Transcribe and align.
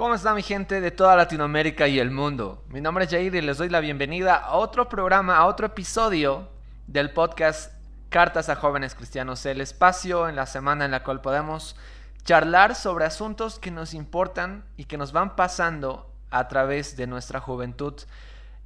¿Cómo 0.00 0.14
está 0.14 0.32
mi 0.32 0.42
gente 0.42 0.80
de 0.80 0.90
toda 0.90 1.14
Latinoamérica 1.14 1.86
y 1.86 1.98
el 1.98 2.10
mundo? 2.10 2.64
Mi 2.68 2.80
nombre 2.80 3.04
es 3.04 3.10
Jair 3.10 3.34
y 3.34 3.42
les 3.42 3.58
doy 3.58 3.68
la 3.68 3.80
bienvenida 3.80 4.34
a 4.34 4.54
otro 4.54 4.88
programa, 4.88 5.36
a 5.36 5.44
otro 5.44 5.66
episodio 5.66 6.48
del 6.86 7.10
podcast 7.10 7.74
Cartas 8.08 8.48
a 8.48 8.56
Jóvenes 8.56 8.94
Cristianos, 8.94 9.44
el 9.44 9.60
espacio 9.60 10.26
en 10.26 10.36
la 10.36 10.46
semana 10.46 10.86
en 10.86 10.90
la 10.90 11.02
cual 11.04 11.20
podemos 11.20 11.76
charlar 12.24 12.76
sobre 12.76 13.04
asuntos 13.04 13.58
que 13.58 13.70
nos 13.70 13.92
importan 13.92 14.64
y 14.78 14.84
que 14.84 14.96
nos 14.96 15.12
van 15.12 15.36
pasando 15.36 16.10
a 16.30 16.48
través 16.48 16.96
de 16.96 17.06
nuestra 17.06 17.38
juventud 17.38 17.92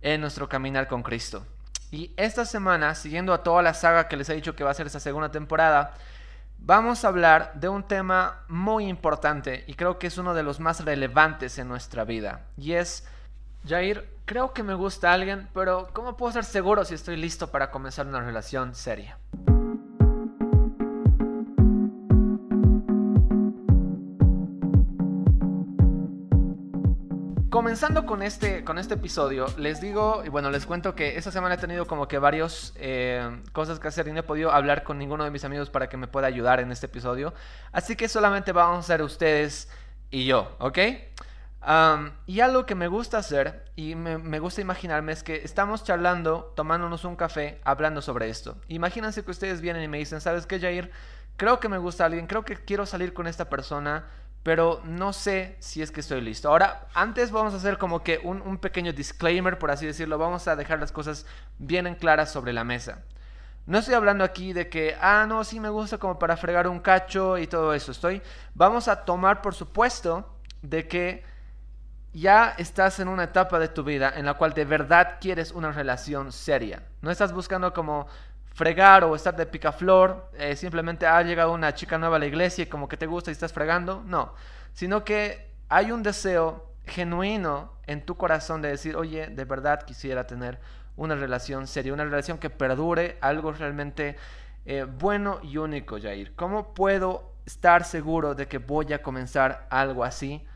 en 0.02 0.20
nuestro 0.20 0.48
caminar 0.48 0.86
con 0.86 1.02
Cristo. 1.02 1.44
Y 1.90 2.12
esta 2.16 2.44
semana, 2.44 2.94
siguiendo 2.94 3.34
a 3.34 3.42
toda 3.42 3.60
la 3.60 3.74
saga 3.74 4.06
que 4.06 4.16
les 4.16 4.28
he 4.28 4.34
dicho 4.34 4.54
que 4.54 4.62
va 4.62 4.70
a 4.70 4.74
ser 4.74 4.86
esta 4.86 5.00
segunda 5.00 5.32
temporada, 5.32 5.94
vamos 6.66 7.04
a 7.04 7.08
hablar 7.08 7.52
de 7.54 7.68
un 7.68 7.82
tema 7.82 8.44
muy 8.48 8.86
importante 8.86 9.64
y 9.66 9.74
creo 9.74 9.98
que 9.98 10.06
es 10.06 10.16
uno 10.16 10.32
de 10.32 10.42
los 10.42 10.60
más 10.60 10.84
relevantes 10.84 11.58
en 11.58 11.68
nuestra 11.68 12.04
vida. 12.04 12.46
Y 12.56 12.72
es, 12.72 13.06
Jair, 13.66 14.08
creo 14.24 14.54
que 14.54 14.62
me 14.62 14.74
gusta 14.74 15.12
alguien, 15.12 15.48
pero 15.52 15.88
¿cómo 15.92 16.16
puedo 16.16 16.32
ser 16.32 16.44
seguro 16.44 16.84
si 16.84 16.94
estoy 16.94 17.16
listo 17.16 17.50
para 17.50 17.70
comenzar 17.70 18.06
una 18.06 18.20
relación 18.20 18.74
seria? 18.74 19.18
Comenzando 27.64 28.04
con 28.04 28.22
este, 28.22 28.62
con 28.62 28.78
este 28.78 28.92
episodio, 28.92 29.46
les 29.56 29.80
digo, 29.80 30.22
y 30.22 30.28
bueno, 30.28 30.50
les 30.50 30.66
cuento 30.66 30.94
que 30.94 31.16
esta 31.16 31.30
semana 31.30 31.54
he 31.54 31.56
tenido 31.56 31.86
como 31.86 32.06
que 32.06 32.18
varias 32.18 32.74
eh, 32.76 33.40
cosas 33.52 33.80
que 33.80 33.88
hacer 33.88 34.06
y 34.06 34.12
no 34.12 34.20
he 34.20 34.22
podido 34.22 34.52
hablar 34.52 34.82
con 34.82 34.98
ninguno 34.98 35.24
de 35.24 35.30
mis 35.30 35.46
amigos 35.46 35.70
para 35.70 35.88
que 35.88 35.96
me 35.96 36.06
pueda 36.06 36.26
ayudar 36.26 36.60
en 36.60 36.70
este 36.70 36.84
episodio. 36.84 37.32
Así 37.72 37.96
que 37.96 38.06
solamente 38.06 38.52
vamos 38.52 38.80
a 38.80 38.82
ser 38.82 39.02
ustedes 39.02 39.70
y 40.10 40.26
yo, 40.26 40.54
¿ok? 40.58 40.78
y 42.26 42.40
algo 42.40 42.66
que 42.66 42.74
me 42.74 42.86
gusta 42.86 43.16
hacer 43.16 43.64
y 43.76 43.94
me, 43.94 44.18
me, 44.18 44.40
gusta 44.40 44.60
imaginarme 44.60 45.12
es 45.12 45.22
que 45.22 45.36
estamos 45.36 45.84
charlando, 45.84 46.52
tomándonos 46.54 47.06
un 47.06 47.16
café, 47.16 47.62
hablando 47.64 48.02
sobre 48.02 48.28
esto. 48.28 48.58
Imagínense 48.68 49.24
que 49.24 49.30
ustedes 49.30 49.62
vienen 49.62 49.82
y 49.82 49.88
me 49.88 49.96
dicen, 49.96 50.20
¿sabes 50.20 50.44
qué, 50.44 50.60
Jair? 50.60 50.90
Creo 51.38 51.60
que 51.60 51.70
me 51.70 51.78
gusta 51.78 52.04
alguien, 52.04 52.26
creo 52.26 52.44
que 52.44 52.56
quiero 52.56 52.84
salir 52.84 53.14
con 53.14 53.26
esta 53.26 53.48
persona 53.48 54.04
pero 54.44 54.82
no 54.84 55.14
sé 55.14 55.56
si 55.58 55.80
es 55.80 55.90
que 55.90 56.00
estoy 56.00 56.20
listo. 56.20 56.50
Ahora, 56.50 56.86
antes 56.92 57.32
vamos 57.32 57.54
a 57.54 57.56
hacer 57.56 57.78
como 57.78 58.04
que 58.04 58.20
un, 58.22 58.58
pequeño 58.58 58.92
disclaimer, 58.92 59.58
por 59.58 59.70
así 59.70 59.86
decirlo, 59.86 60.18
vamos 60.18 60.46
a 60.46 60.54
dejar 60.54 60.78
las 60.78 60.92
cosas 60.92 61.24
bien 61.58 61.86
en 61.86 61.94
claras 61.94 62.30
sobre 62.30 62.52
la 62.52 62.62
mesa. 62.62 63.02
No 63.66 63.78
estoy 63.78 63.94
hablando 63.94 64.22
aquí 64.22 64.52
de 64.52 64.68
que, 64.68 64.96
ah, 65.00 65.24
no, 65.26 65.44
sí 65.44 65.60
me 65.60 65.70
gusta 65.70 65.96
como 65.96 66.18
para 66.18 66.36
fregar 66.36 66.68
un 66.68 66.80
cacho 66.80 67.38
y 67.38 67.46
todo 67.46 67.72
eso. 67.72 67.90
Estoy, 67.90 68.20
vamos 68.54 68.86
a 68.86 69.06
tomar 69.06 69.40
por 69.40 69.54
supuesto 69.54 70.36
de 70.60 70.86
que 70.86 71.24
ya 72.12 72.54
estás 72.58 73.00
en 73.00 73.08
una 73.08 73.24
etapa 73.24 73.58
de 73.58 73.68
tu 73.68 73.82
vida 73.82 74.12
en 74.14 74.26
la 74.26 74.34
cual 74.34 74.52
de 74.52 74.66
verdad 74.66 75.16
quieres 75.22 75.52
una 75.52 75.72
relación 75.72 76.32
seria. 76.32 76.82
No 77.00 77.10
estás 77.10 77.32
buscando 77.32 77.72
como 77.72 78.08
fregar 78.54 79.02
o 79.04 79.16
estar 79.16 79.34
de 79.36 79.46
picaflor, 79.46 80.30
eh, 80.38 80.54
simplemente 80.56 81.06
ha 81.06 81.20
llegado 81.22 81.52
una 81.52 81.74
chica 81.74 81.98
nueva 81.98 82.16
a 82.16 82.18
la 82.20 82.26
iglesia 82.26 82.62
y 82.62 82.66
como 82.66 82.88
que 82.88 82.96
te 82.96 83.06
gusta 83.06 83.30
y 83.30 83.32
estás 83.32 83.52
fregando, 83.52 84.02
no, 84.06 84.32
sino 84.72 85.04
que 85.04 85.52
hay 85.68 85.90
un 85.90 86.02
deseo 86.02 86.72
genuino 86.86 87.72
en 87.86 88.06
tu 88.06 88.16
corazón 88.16 88.62
de 88.62 88.68
decir, 88.68 88.96
oye, 88.96 89.26
de 89.26 89.44
verdad 89.44 89.82
quisiera 89.82 90.26
tener 90.26 90.60
una 90.96 91.16
relación 91.16 91.66
seria, 91.66 91.92
una 91.92 92.04
relación 92.04 92.38
que 92.38 92.48
perdure, 92.48 93.18
algo 93.20 93.50
realmente 93.50 94.16
eh, 94.66 94.84
bueno 94.84 95.40
y 95.42 95.56
único, 95.56 96.00
Jair. 96.00 96.34
¿Cómo 96.36 96.74
puedo 96.74 97.32
estar 97.46 97.84
seguro 97.84 98.36
de 98.36 98.46
que 98.46 98.58
voy 98.58 98.92
a 98.92 99.02
comenzar 99.02 99.66
algo 99.68 100.04
así? 100.04 100.46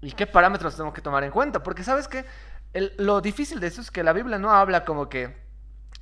¿Y 0.00 0.12
qué 0.12 0.28
parámetros 0.28 0.76
tengo 0.76 0.92
que 0.92 1.00
tomar 1.00 1.24
en 1.24 1.32
cuenta? 1.32 1.62
Porque 1.62 1.82
sabes 1.82 2.06
que 2.06 2.24
lo 2.98 3.20
difícil 3.20 3.58
de 3.58 3.66
eso 3.66 3.80
es 3.80 3.90
que 3.90 4.04
la 4.04 4.12
Biblia 4.12 4.38
no 4.38 4.52
habla 4.52 4.84
como 4.84 5.08
que 5.08 5.42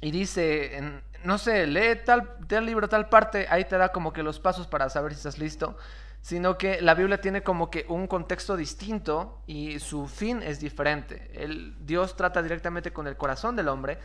y 0.00 0.10
dice, 0.10 0.76
en, 0.76 1.02
no 1.24 1.38
sé, 1.38 1.66
lee 1.66 2.00
tal, 2.04 2.36
tal 2.46 2.66
libro, 2.66 2.88
tal 2.88 3.08
parte, 3.08 3.46
ahí 3.50 3.64
te 3.64 3.76
da 3.76 3.90
como 3.90 4.12
que 4.12 4.22
los 4.22 4.38
pasos 4.40 4.66
para 4.66 4.88
saber 4.88 5.12
si 5.12 5.18
estás 5.18 5.38
listo, 5.38 5.76
sino 6.22 6.58
que 6.58 6.80
la 6.80 6.94
Biblia 6.94 7.20
tiene 7.20 7.42
como 7.42 7.70
que 7.70 7.86
un 7.88 8.06
contexto 8.06 8.56
distinto 8.56 9.40
y 9.46 9.78
su 9.78 10.06
fin 10.06 10.42
es 10.42 10.60
diferente. 10.60 11.30
El, 11.34 11.74
Dios 11.86 12.16
trata 12.16 12.42
directamente 12.42 12.92
con 12.92 13.06
el 13.06 13.16
corazón 13.16 13.56
del 13.56 13.68
hombre, 13.68 13.98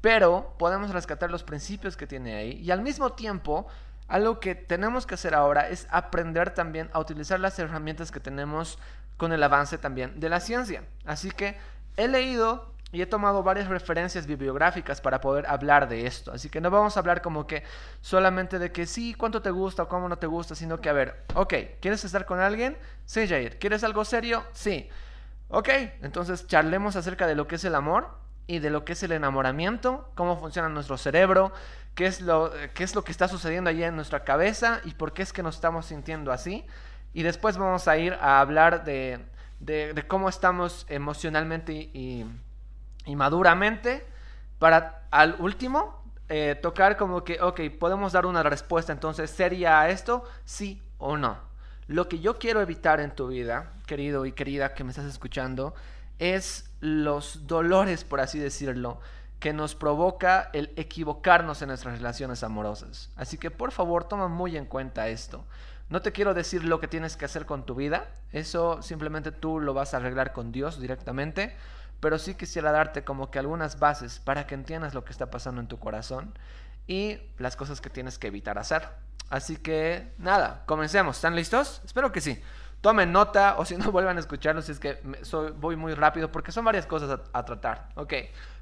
pero 0.00 0.54
podemos 0.58 0.90
rescatar 0.90 1.30
los 1.30 1.44
principios 1.44 1.96
que 1.96 2.06
tiene 2.06 2.34
ahí 2.34 2.52
y 2.60 2.70
al 2.70 2.82
mismo 2.82 3.12
tiempo 3.12 3.66
algo 4.08 4.40
que 4.40 4.54
tenemos 4.54 5.06
que 5.06 5.14
hacer 5.14 5.34
ahora 5.34 5.68
es 5.68 5.86
aprender 5.90 6.50
también 6.50 6.90
a 6.92 6.98
utilizar 6.98 7.40
las 7.40 7.58
herramientas 7.58 8.10
que 8.10 8.20
tenemos 8.20 8.78
con 9.16 9.32
el 9.32 9.42
avance 9.42 9.78
también 9.78 10.20
de 10.20 10.28
la 10.28 10.40
ciencia. 10.40 10.84
Así 11.06 11.30
que 11.30 11.56
he 11.96 12.08
leído 12.08 12.71
y 12.92 13.00
he 13.00 13.06
tomado 13.06 13.42
varias 13.42 13.68
referencias 13.68 14.26
bibliográficas 14.26 15.00
para 15.00 15.20
poder 15.20 15.46
hablar 15.46 15.88
de 15.88 16.06
esto. 16.06 16.30
Así 16.30 16.50
que 16.50 16.60
no 16.60 16.70
vamos 16.70 16.96
a 16.96 17.00
hablar 17.00 17.22
como 17.22 17.46
que 17.46 17.64
solamente 18.02 18.58
de 18.58 18.70
que 18.70 18.86
sí, 18.86 19.14
cuánto 19.14 19.40
te 19.40 19.50
gusta 19.50 19.84
o 19.84 19.88
cómo 19.88 20.08
no 20.08 20.18
te 20.18 20.26
gusta, 20.26 20.54
sino 20.54 20.80
que 20.80 20.90
a 20.90 20.92
ver, 20.92 21.24
ok, 21.34 21.54
¿quieres 21.80 22.04
estar 22.04 22.26
con 22.26 22.38
alguien? 22.38 22.76
Sí, 23.06 23.26
Jair. 23.26 23.58
¿Quieres 23.58 23.82
algo 23.82 24.04
serio? 24.04 24.44
Sí. 24.52 24.88
Ok, 25.48 25.68
entonces 26.02 26.46
charlemos 26.46 26.94
acerca 26.96 27.26
de 27.26 27.34
lo 27.34 27.46
que 27.46 27.56
es 27.56 27.64
el 27.64 27.74
amor 27.74 28.08
y 28.46 28.58
de 28.58 28.70
lo 28.70 28.84
que 28.84 28.92
es 28.92 29.02
el 29.02 29.12
enamoramiento, 29.12 30.10
cómo 30.14 30.38
funciona 30.38 30.68
nuestro 30.68 30.98
cerebro, 30.98 31.52
qué 31.94 32.06
es 32.06 32.20
lo, 32.20 32.52
qué 32.74 32.84
es 32.84 32.94
lo 32.94 33.04
que 33.04 33.12
está 33.12 33.28
sucediendo 33.28 33.70
allí 33.70 33.84
en 33.84 33.96
nuestra 33.96 34.24
cabeza 34.24 34.80
y 34.84 34.92
por 34.92 35.12
qué 35.12 35.22
es 35.22 35.32
que 35.32 35.42
nos 35.42 35.54
estamos 35.54 35.86
sintiendo 35.86 36.32
así. 36.32 36.64
Y 37.14 37.22
después 37.22 37.56
vamos 37.56 37.88
a 37.88 37.96
ir 37.98 38.14
a 38.14 38.40
hablar 38.40 38.84
de, 38.84 39.20
de, 39.60 40.04
cómo 40.08 40.28
estamos 40.28 40.86
emocionalmente 40.88 41.72
y 41.72 42.24
maduramente 43.06 44.06
para 44.58 45.06
al 45.10 45.36
último 45.38 46.02
eh, 46.28 46.58
tocar 46.60 46.96
como 46.96 47.24
que, 47.24 47.40
ok, 47.40 47.60
podemos 47.78 48.12
dar 48.12 48.24
una 48.26 48.42
respuesta, 48.42 48.92
entonces, 48.92 49.30
¿sería 49.30 49.88
esto? 49.90 50.24
Sí 50.44 50.80
o 50.98 51.16
no. 51.16 51.36
Lo 51.88 52.08
que 52.08 52.20
yo 52.20 52.38
quiero 52.38 52.62
evitar 52.62 53.00
en 53.00 53.10
tu 53.14 53.28
vida, 53.28 53.72
querido 53.86 54.24
y 54.24 54.32
querida 54.32 54.72
que 54.72 54.84
me 54.84 54.90
estás 54.90 55.04
escuchando, 55.04 55.74
es 56.18 56.70
los 56.80 57.46
dolores, 57.46 58.04
por 58.04 58.20
así 58.20 58.38
decirlo, 58.38 59.00
que 59.40 59.52
nos 59.52 59.74
provoca 59.74 60.48
el 60.52 60.72
equivocarnos 60.76 61.60
en 61.60 61.68
nuestras 61.68 61.98
relaciones 61.98 62.44
amorosas. 62.44 63.10
Así 63.16 63.36
que 63.36 63.50
por 63.50 63.72
favor 63.72 64.04
toma 64.04 64.28
muy 64.28 64.56
en 64.56 64.66
cuenta 64.66 65.08
esto. 65.08 65.44
No 65.90 66.00
te 66.00 66.12
quiero 66.12 66.32
decir 66.32 66.64
lo 66.64 66.80
que 66.80 66.88
tienes 66.88 67.16
que 67.16 67.24
hacer 67.24 67.44
con 67.44 67.66
tu 67.66 67.74
vida, 67.74 68.08
eso 68.30 68.80
simplemente 68.80 69.32
tú 69.32 69.60
lo 69.60 69.74
vas 69.74 69.92
a 69.92 69.98
arreglar 69.98 70.32
con 70.32 70.52
Dios 70.52 70.80
directamente 70.80 71.54
pero 72.02 72.18
sí 72.18 72.34
quisiera 72.34 72.72
darte 72.72 73.04
como 73.04 73.30
que 73.30 73.38
algunas 73.38 73.78
bases 73.78 74.18
para 74.18 74.44
que 74.44 74.56
entiendas 74.56 74.92
lo 74.92 75.04
que 75.04 75.12
está 75.12 75.30
pasando 75.30 75.60
en 75.60 75.68
tu 75.68 75.78
corazón 75.78 76.36
y 76.88 77.20
las 77.38 77.54
cosas 77.54 77.80
que 77.80 77.90
tienes 77.90 78.18
que 78.18 78.26
evitar 78.26 78.58
hacer. 78.58 78.88
Así 79.30 79.56
que 79.56 80.12
nada, 80.18 80.64
comencemos. 80.66 81.14
¿Están 81.14 81.36
listos? 81.36 81.80
Espero 81.84 82.10
que 82.10 82.20
sí. 82.20 82.42
Tomen 82.80 83.12
nota 83.12 83.54
o 83.56 83.64
si 83.64 83.76
no 83.76 83.92
vuelvan 83.92 84.16
a 84.16 84.20
escucharlo 84.20 84.62
si 84.62 84.72
es 84.72 84.80
que 84.80 85.00
soy, 85.22 85.52
voy 85.52 85.76
muy 85.76 85.94
rápido 85.94 86.32
porque 86.32 86.50
son 86.50 86.64
varias 86.64 86.86
cosas 86.86 87.20
a, 87.32 87.44
tratar. 87.44 87.90
Ok, 87.94 88.14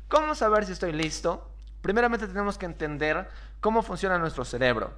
¿cómo 0.09 0.35
saber 0.35 0.67
si 0.67 0.73
estoy 0.73 0.93
listo? 0.93 1.51
Primeramente 1.81 2.27
tenemos 2.27 2.59
que 2.59 2.67
entender 2.67 3.27
cómo 3.61 3.83
funciona 3.83 4.19
nuestro 4.19 4.45
cerebro. 4.45 4.93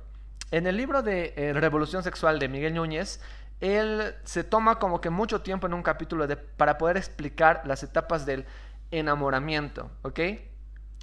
En 0.50 0.66
el 0.66 0.76
libro 0.76 1.02
de 1.02 1.32
eh, 1.36 1.52
Revolución 1.52 2.02
Sexual 2.02 2.40
de 2.40 2.48
Miguel 2.48 2.74
Núñez, 2.74 3.20
él 3.62 4.16
se 4.24 4.42
toma 4.42 4.80
como 4.80 5.00
que 5.00 5.08
mucho 5.08 5.40
tiempo 5.40 5.68
en 5.68 5.74
un 5.74 5.84
capítulo 5.84 6.26
para 6.56 6.78
poder 6.78 6.96
explicar 6.96 7.62
las 7.64 7.84
etapas 7.84 8.26
del 8.26 8.44
enamoramiento, 8.90 9.88
¿ok? 10.02 10.18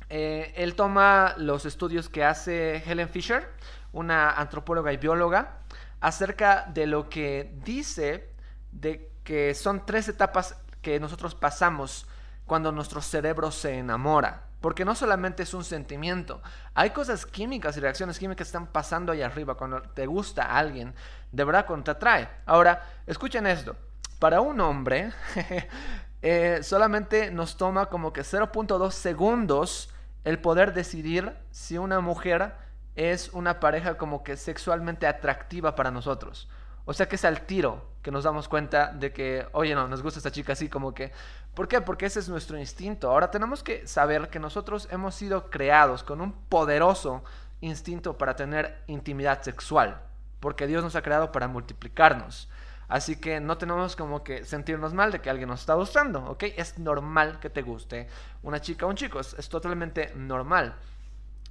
Eh, 0.09 0.53
él 0.57 0.75
toma 0.75 1.35
los 1.37 1.65
estudios 1.65 2.09
que 2.09 2.25
hace 2.25 2.83
Helen 2.85 3.07
Fisher, 3.07 3.47
una 3.93 4.31
antropóloga 4.31 4.91
y 4.91 4.97
bióloga, 4.97 5.59
acerca 6.01 6.65
de 6.73 6.85
lo 6.85 7.07
que 7.09 7.55
dice 7.63 8.29
de 8.73 9.09
que 9.23 9.53
son 9.53 9.85
tres 9.85 10.09
etapas 10.09 10.57
que 10.81 10.99
nosotros 10.99 11.35
pasamos 11.35 12.07
cuando 12.45 12.73
nuestro 12.73 13.01
cerebro 13.01 13.51
se 13.51 13.77
enamora. 13.77 14.48
Porque 14.61 14.83
no 14.83 14.93
solamente 14.93 15.43
es 15.43 15.53
un 15.53 15.63
sentimiento, 15.63 16.41
hay 16.73 16.89
cosas 16.89 17.25
químicas 17.25 17.77
y 17.77 17.79
reacciones 17.79 18.19
químicas 18.19 18.37
que 18.37 18.49
están 18.49 18.67
pasando 18.67 19.11
ahí 19.11 19.21
arriba 19.21 19.55
cuando 19.55 19.81
te 19.81 20.05
gusta 20.05 20.43
a 20.43 20.57
alguien, 20.57 20.93
de 21.31 21.43
verdad 21.43 21.65
te 21.83 21.91
atrae. 21.91 22.29
Ahora, 22.45 22.83
escuchen 23.07 23.47
esto, 23.47 23.75
para 24.19 24.41
un 24.41 24.59
hombre 24.59 25.13
eh, 26.21 26.59
solamente 26.61 27.31
nos 27.31 27.55
toma 27.55 27.85
como 27.85 28.11
que 28.11 28.21
0.2 28.21 28.91
segundos 28.91 29.89
el 30.25 30.39
poder 30.39 30.73
decidir 30.73 31.33
si 31.51 31.77
una 31.77 32.01
mujer 32.01 32.53
es 32.95 33.29
una 33.29 33.61
pareja 33.61 33.97
como 33.97 34.23
que 34.23 34.35
sexualmente 34.35 35.07
atractiva 35.07 35.75
para 35.75 35.89
nosotros. 35.89 36.49
O 36.85 36.93
sea 36.93 37.07
que 37.07 37.15
es 37.15 37.23
al 37.23 37.41
tiro 37.41 37.87
que 38.01 38.11
nos 38.11 38.23
damos 38.23 38.49
cuenta 38.49 38.91
de 38.91 39.13
que, 39.13 39.47
oye, 39.53 39.75
no, 39.75 39.87
nos 39.87 40.01
gusta 40.01 40.19
esta 40.19 40.31
chica 40.31 40.53
así 40.53 40.69
como 40.69 40.93
que... 40.93 41.11
¿Por 41.59 41.67
qué? 41.67 41.81
Porque 41.81 42.05
ese 42.05 42.21
es 42.21 42.29
nuestro 42.29 42.57
instinto. 42.57 43.11
Ahora 43.11 43.31
tenemos 43.31 43.63
que 43.63 43.85
saber 43.85 44.29
que 44.29 44.39
nosotros 44.39 44.87
hemos 44.91 45.13
sido 45.13 45.49
creados 45.49 46.03
con 46.03 46.21
un 46.21 46.31
poderoso 46.31 47.21
instinto 47.59 48.17
para 48.17 48.37
tener 48.37 48.81
intimidad 48.87 49.41
sexual. 49.41 50.01
Porque 50.39 50.67
Dios 50.67 50.85
nos 50.85 50.95
ha 50.95 51.01
creado 51.01 51.33
para 51.33 51.49
multiplicarnos. 51.49 52.49
Así 52.87 53.17
que 53.17 53.41
no 53.41 53.57
tenemos 53.57 53.97
como 53.97 54.23
que 54.23 54.45
sentirnos 54.45 54.93
mal 54.93 55.11
de 55.11 55.19
que 55.19 55.29
alguien 55.29 55.49
nos 55.49 55.59
está 55.59 55.73
gustando, 55.73 56.23
¿ok? 56.29 56.45
Es 56.55 56.79
normal 56.79 57.41
que 57.41 57.49
te 57.49 57.61
guste 57.61 58.07
una 58.41 58.61
chica 58.61 58.85
o 58.85 58.89
un 58.89 58.95
chico, 58.95 59.19
es, 59.19 59.49
totalmente 59.49 60.13
normal. 60.15 60.75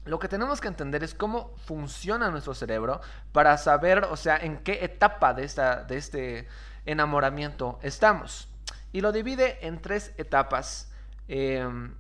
Lo 0.06 0.19
que 0.19 0.28
tenemos 0.28 0.62
que 0.62 0.69
entender 0.69 1.05
es 1.05 1.12
cómo 1.12 1.55
funciona 1.66 2.31
nuestro 2.31 2.55
cerebro 2.55 3.02
para 3.32 3.58
saber, 3.58 4.05
o 4.05 4.16
sea, 4.16 4.38
en 4.38 4.56
qué 4.56 4.82
etapa 4.87 5.34
de, 5.34 5.44
esta, 5.44 5.84
de 5.84 5.99
este 5.99 6.49
enamoramiento 6.87 7.78
estamos. 7.82 8.49
Y 8.93 9.00
lo 9.00 9.12
divide 9.12 9.67
en 9.67 9.81
tres 9.81 10.12
etapas 10.17 10.90
em, 11.29 11.94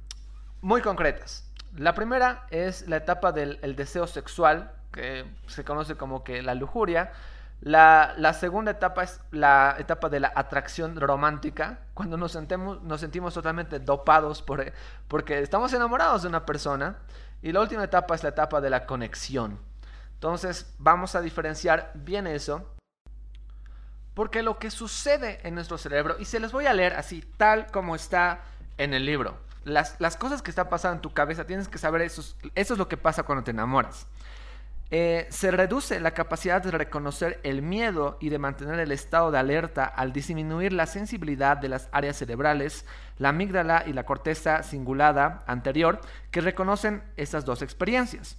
muy 0.60 0.80
concretas. 0.80 1.44
La 1.76 1.94
primera 1.94 2.46
es 2.50 2.88
la 2.88 2.96
etapa 2.96 3.32
del 3.32 3.76
deseo 3.76 4.06
sexual, 4.06 4.72
que 4.92 5.24
se 5.46 5.64
conoce 5.64 5.96
como 5.96 6.24
que 6.24 6.42
la 6.42 6.54
lujuria. 6.54 7.12
La, 7.60 8.32
segunda 8.34 8.70
etapa 8.70 9.02
es 9.02 9.20
la 9.32 9.76
etapa 9.78 10.08
de 10.08 10.20
la 10.20 10.32
atracción 10.34 10.96
romántica, 10.96 11.80
cuando 11.94 12.16
nos, 12.16 12.32
sentemos, 12.32 12.82
nos 12.82 13.00
sentimos 13.00 13.34
totalmente 13.34 13.80
dopados 13.80 14.42
por, 14.42 14.72
porque 15.08 15.40
estamos 15.40 15.72
enamorados 15.72 16.22
de 16.22 16.28
una 16.28 16.46
persona. 16.46 16.98
Y 17.42 17.52
la 17.52 17.60
última 17.60 17.84
etapa 17.84 18.14
es 18.14 18.22
la 18.22 18.30
etapa 18.30 18.60
de 18.60 18.70
la 18.70 18.86
conexión. 18.86 19.58
Entonces 20.14 20.74
vamos 20.78 21.14
a 21.14 21.20
diferenciar 21.20 21.92
bien 21.94 22.26
eso, 22.26 22.66
porque 24.18 24.42
lo 24.42 24.58
que 24.58 24.72
sucede 24.72 25.38
en 25.44 25.54
nuestro 25.54 25.78
cerebro, 25.78 26.16
y 26.18 26.24
se 26.24 26.40
les 26.40 26.50
voy 26.50 26.66
a 26.66 26.74
leer 26.74 26.94
así, 26.94 27.22
tal 27.36 27.68
como 27.68 27.94
está 27.94 28.40
en 28.76 28.92
el 28.92 29.06
libro, 29.06 29.38
las, 29.62 29.94
las 30.00 30.16
cosas 30.16 30.42
que 30.42 30.50
están 30.50 30.68
pasando 30.68 30.96
en 30.96 31.02
tu 31.02 31.12
cabeza, 31.12 31.46
tienes 31.46 31.68
que 31.68 31.78
saber 31.78 32.02
eso, 32.02 32.24
eso 32.56 32.74
es 32.74 32.78
lo 32.78 32.88
que 32.88 32.96
pasa 32.96 33.22
cuando 33.22 33.44
te 33.44 33.52
enamoras. 33.52 34.08
Eh, 34.90 35.28
se 35.30 35.52
reduce 35.52 36.00
la 36.00 36.14
capacidad 36.14 36.60
de 36.60 36.72
reconocer 36.72 37.38
el 37.44 37.62
miedo 37.62 38.16
y 38.18 38.30
de 38.30 38.40
mantener 38.40 38.80
el 38.80 38.90
estado 38.90 39.30
de 39.30 39.38
alerta 39.38 39.84
al 39.84 40.12
disminuir 40.12 40.72
la 40.72 40.86
sensibilidad 40.86 41.56
de 41.56 41.68
las 41.68 41.88
áreas 41.92 42.16
cerebrales, 42.16 42.86
la 43.18 43.28
amígdala 43.28 43.84
y 43.86 43.92
la 43.92 44.04
corteza 44.04 44.64
cingulada 44.64 45.44
anterior, 45.46 46.00
que 46.32 46.40
reconocen 46.40 47.04
estas 47.16 47.44
dos 47.44 47.62
experiencias. 47.62 48.36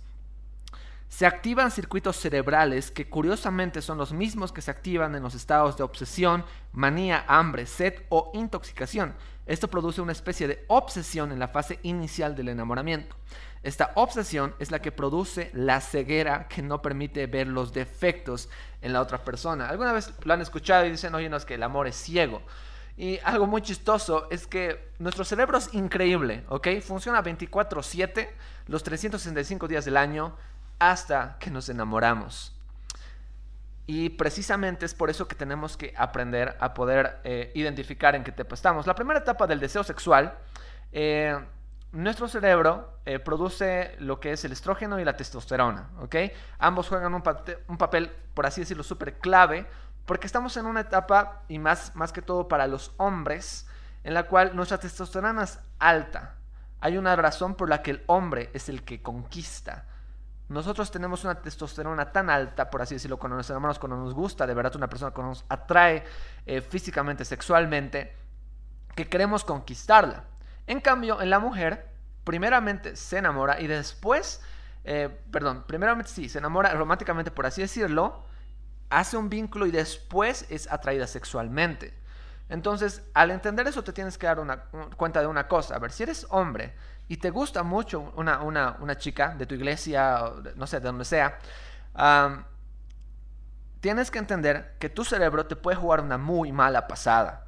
Se 1.09 1.25
activan 1.25 1.71
circuitos 1.71 2.17
cerebrales 2.17 2.91
que 2.91 3.09
curiosamente 3.09 3.81
son 3.81 3.97
los 3.97 4.13
mismos 4.13 4.53
que 4.53 4.61
se 4.61 4.71
activan 4.71 5.15
en 5.15 5.23
los 5.23 5.33
estados 5.33 5.75
de 5.75 5.83
obsesión, 5.83 6.45
manía, 6.71 7.25
hambre, 7.27 7.65
sed 7.65 7.95
o 8.09 8.31
intoxicación. 8.35 9.15
Esto 9.47 9.67
produce 9.67 10.01
una 10.01 10.11
especie 10.11 10.47
de 10.47 10.63
obsesión 10.67 11.31
en 11.31 11.39
la 11.39 11.47
fase 11.47 11.79
inicial 11.81 12.35
del 12.35 12.49
enamoramiento. 12.49 13.15
Esta 13.63 13.91
obsesión 13.95 14.53
es 14.59 14.69
la 14.69 14.81
que 14.81 14.91
produce 14.91 15.49
la 15.53 15.81
ceguera 15.81 16.47
que 16.47 16.61
no 16.61 16.81
permite 16.81 17.25
ver 17.25 17.47
los 17.47 17.73
defectos 17.73 18.47
en 18.81 18.93
la 18.93 19.01
otra 19.01 19.23
persona. 19.25 19.67
¿Alguna 19.67 19.91
vez 19.91 20.13
lo 20.23 20.33
han 20.33 20.41
escuchado 20.41 20.85
y 20.85 20.91
dicen, 20.91 21.15
oye, 21.15 21.27
no, 21.27 21.37
es 21.37 21.43
que 21.43 21.55
el 21.55 21.63
amor 21.63 21.87
es 21.87 21.95
ciego? 21.95 22.43
Y 22.95 23.17
algo 23.23 23.47
muy 23.47 23.63
chistoso 23.63 24.27
es 24.29 24.45
que 24.45 24.91
nuestro 24.99 25.25
cerebro 25.25 25.57
es 25.57 25.73
increíble, 25.73 26.45
¿ok? 26.49 26.67
Funciona 26.81 27.23
24/7, 27.23 28.29
los 28.67 28.83
365 28.83 29.67
días 29.67 29.85
del 29.85 29.97
año, 29.97 30.35
hasta 30.79 31.37
que 31.39 31.51
nos 31.51 31.69
enamoramos. 31.69 32.55
Y 33.85 34.09
precisamente 34.09 34.85
es 34.85 34.93
por 34.93 35.09
eso 35.09 35.27
que 35.27 35.35
tenemos 35.35 35.75
que 35.75 35.93
aprender 35.97 36.55
a 36.59 36.73
poder 36.73 37.19
eh, 37.23 37.51
identificar 37.55 38.15
en 38.15 38.23
qué 38.23 38.31
etapa 38.31 38.55
estamos. 38.55 38.85
La 38.85 38.93
primera 38.93 39.19
etapa 39.19 39.47
del 39.47 39.59
deseo 39.59 39.83
sexual, 39.83 40.37
eh, 40.91 41.37
nuestro 41.91 42.27
cerebro 42.27 42.99
eh, 43.05 43.17
produce 43.17 43.95
lo 43.97 44.19
que 44.19 44.33
es 44.33 44.45
el 44.45 44.51
estrógeno 44.51 44.99
y 44.99 45.03
la 45.03 45.17
testosterona, 45.17 45.89
¿ok? 46.01 46.15
Ambos 46.59 46.87
juegan 46.87 47.15
un, 47.15 47.23
papel, 47.23 48.11
por 48.35 48.45
así 48.45 48.61
decirlo, 48.61 48.83
súper 48.83 49.17
clave, 49.17 49.65
porque 50.05 50.27
estamos 50.27 50.55
en 50.57 50.67
una 50.67 50.81
etapa, 50.81 51.41
y 51.47 51.57
más, 51.57 51.95
más 51.95 52.11
que 52.13 52.21
todo 52.21 52.47
para 52.47 52.67
los 52.67 52.93
hombres, 52.97 53.67
en 54.03 54.13
la 54.13 54.27
cual 54.27 54.55
nuestra 54.55 54.77
testosterona 54.77 55.43
es 55.43 55.59
alta. 55.79 56.35
Hay 56.79 56.95
una 56.97 57.15
razón 57.15 57.55
por 57.55 57.67
la 57.67 57.81
que 57.81 57.89
el 57.89 58.03
hombre 58.05 58.51
es 58.53 58.69
el 58.69 58.83
que 58.83 59.01
conquista 59.01 59.85
nosotros 60.49 60.89
tenemos 60.89 61.23
una 61.23 61.35
testosterona 61.35 62.11
tan 62.11 62.29
alta, 62.29 62.69
por 62.69 62.81
así 62.81 62.95
decirlo, 62.95 63.17
cuando 63.17 63.37
nos 63.37 63.49
enamoramos, 63.49 63.77
cuando 63.77 63.97
nos 63.97 64.13
gusta 64.15 64.47
de 64.47 64.55
verdad 64.55 64.75
una 64.75 64.89
persona, 64.89 65.11
cuando 65.11 65.29
nos 65.29 65.45
atrae 65.47 66.03
eh, 66.45 66.61
físicamente, 66.61 67.23
sexualmente, 67.23 68.15
que 68.95 69.07
queremos 69.07 69.43
conquistarla. 69.43 70.23
En 70.65 70.81
cambio, 70.81 71.21
en 71.21 71.29
la 71.29 71.39
mujer, 71.39 71.87
primeramente 72.23 72.95
se 72.95 73.19
enamora 73.19 73.61
y 73.61 73.67
después, 73.67 74.41
eh, 74.83 75.09
perdón, 75.31 75.65
primeramente 75.67 76.11
sí, 76.11 76.27
se 76.29 76.39
enamora 76.39 76.73
románticamente, 76.73 77.29
por 77.29 77.45
así 77.45 77.61
decirlo, 77.61 78.23
hace 78.89 79.17
un 79.17 79.29
vínculo 79.29 79.67
y 79.67 79.71
después 79.71 80.47
es 80.49 80.71
atraída 80.71 81.05
sexualmente. 81.05 81.93
Entonces, 82.49 83.03
al 83.13 83.29
entender 83.29 83.67
eso, 83.67 83.83
te 83.83 83.93
tienes 83.93 84.17
que 84.17 84.25
dar 84.25 84.39
una, 84.39 84.63
cuenta 84.97 85.21
de 85.21 85.27
una 85.27 85.47
cosa. 85.47 85.75
A 85.75 85.79
ver, 85.79 85.91
si 85.91 86.03
eres 86.03 86.25
hombre 86.29 86.73
y 87.09 87.17
te 87.17 87.31
gusta 87.31 87.63
mucho 87.63 88.13
una, 88.15 88.41
una, 88.43 88.97
chica 88.97 89.33
de 89.35 89.47
tu 89.47 89.55
iglesia, 89.55 90.31
no 90.55 90.67
sé, 90.67 90.79
de 90.79 90.85
donde 90.85 91.05
sea, 91.05 91.39
tienes 93.81 94.11
que 94.11 94.19
entender 94.19 94.75
que 94.79 94.89
tu 94.89 95.03
cerebro 95.03 95.47
te 95.47 95.55
puede 95.55 95.75
jugar 95.75 96.01
una 96.01 96.19
muy 96.19 96.51
mala 96.51 96.87
pasada. 96.87 97.47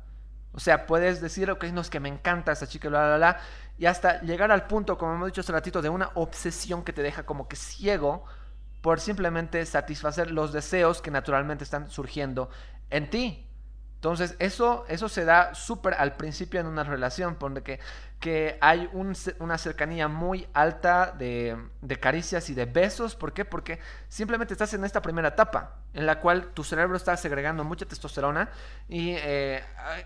O 0.52 0.60
sea, 0.60 0.88
puedes 0.88 1.22
decir, 1.22 1.50
ok, 1.52 1.66
no 1.66 1.82
es 1.82 1.92
que 1.92 2.00
me 2.00 2.10
encanta 2.10 2.52
esa 2.52 2.68
chica, 2.68 2.90
bla, 2.90 3.06
bla, 3.06 3.18
bla, 3.18 3.40
y 3.78 3.86
hasta 3.86 4.20
llegar 4.22 4.52
al 4.52 4.66
punto, 4.66 4.98
como 4.98 5.14
hemos 5.14 5.28
dicho 5.28 5.42
hace 5.42 5.52
ratito, 5.52 5.84
de 5.84 5.90
una 5.90 6.10
obsesión 6.16 6.84
que 6.84 6.92
te 6.92 7.04
deja 7.04 7.24
como 7.24 7.48
que 7.48 7.56
ciego 7.56 8.26
por 8.82 9.00
simplemente 9.00 9.64
satisfacer 9.68 10.32
los 10.32 10.52
deseos 10.52 11.04
que 11.04 11.12
naturalmente 11.12 11.64
están 11.64 11.88
surgiendo 11.92 12.50
en 12.90 13.12
ti. 13.12 13.48
Entonces, 14.02 14.36
eso, 14.40 14.84
eso 14.88 15.08
se 15.10 15.26
da 15.26 15.54
súper 15.54 15.94
al 15.94 16.16
principio 16.16 16.60
en 16.60 16.66
una 16.66 16.84
relación, 16.84 17.36
porque 17.36 17.80
que 18.20 18.58
hay 18.60 18.90
una 18.94 19.60
cercanía 19.60 20.08
muy 20.08 20.48
alta 20.54 21.12
de, 21.12 21.56
caricias 22.00 22.50
y 22.50 22.56
de 22.56 22.66
besos. 22.66 23.16
¿Por 23.16 23.32
qué? 23.32 23.46
Porque 23.46 23.78
simplemente 24.10 24.56
estás 24.56 24.74
en 24.74 24.86
esta 24.86 25.04
primera 25.04 25.28
etapa, 25.28 25.76
en 25.94 26.08
la 26.08 26.20
cual 26.20 26.48
tu 26.48 26.64
cerebro 26.64 26.98
está 26.98 27.16
segregando 27.16 27.64
mucha 27.64 27.86
testosterona 27.86 28.50
y 28.90 29.12
eh, 29.20 29.64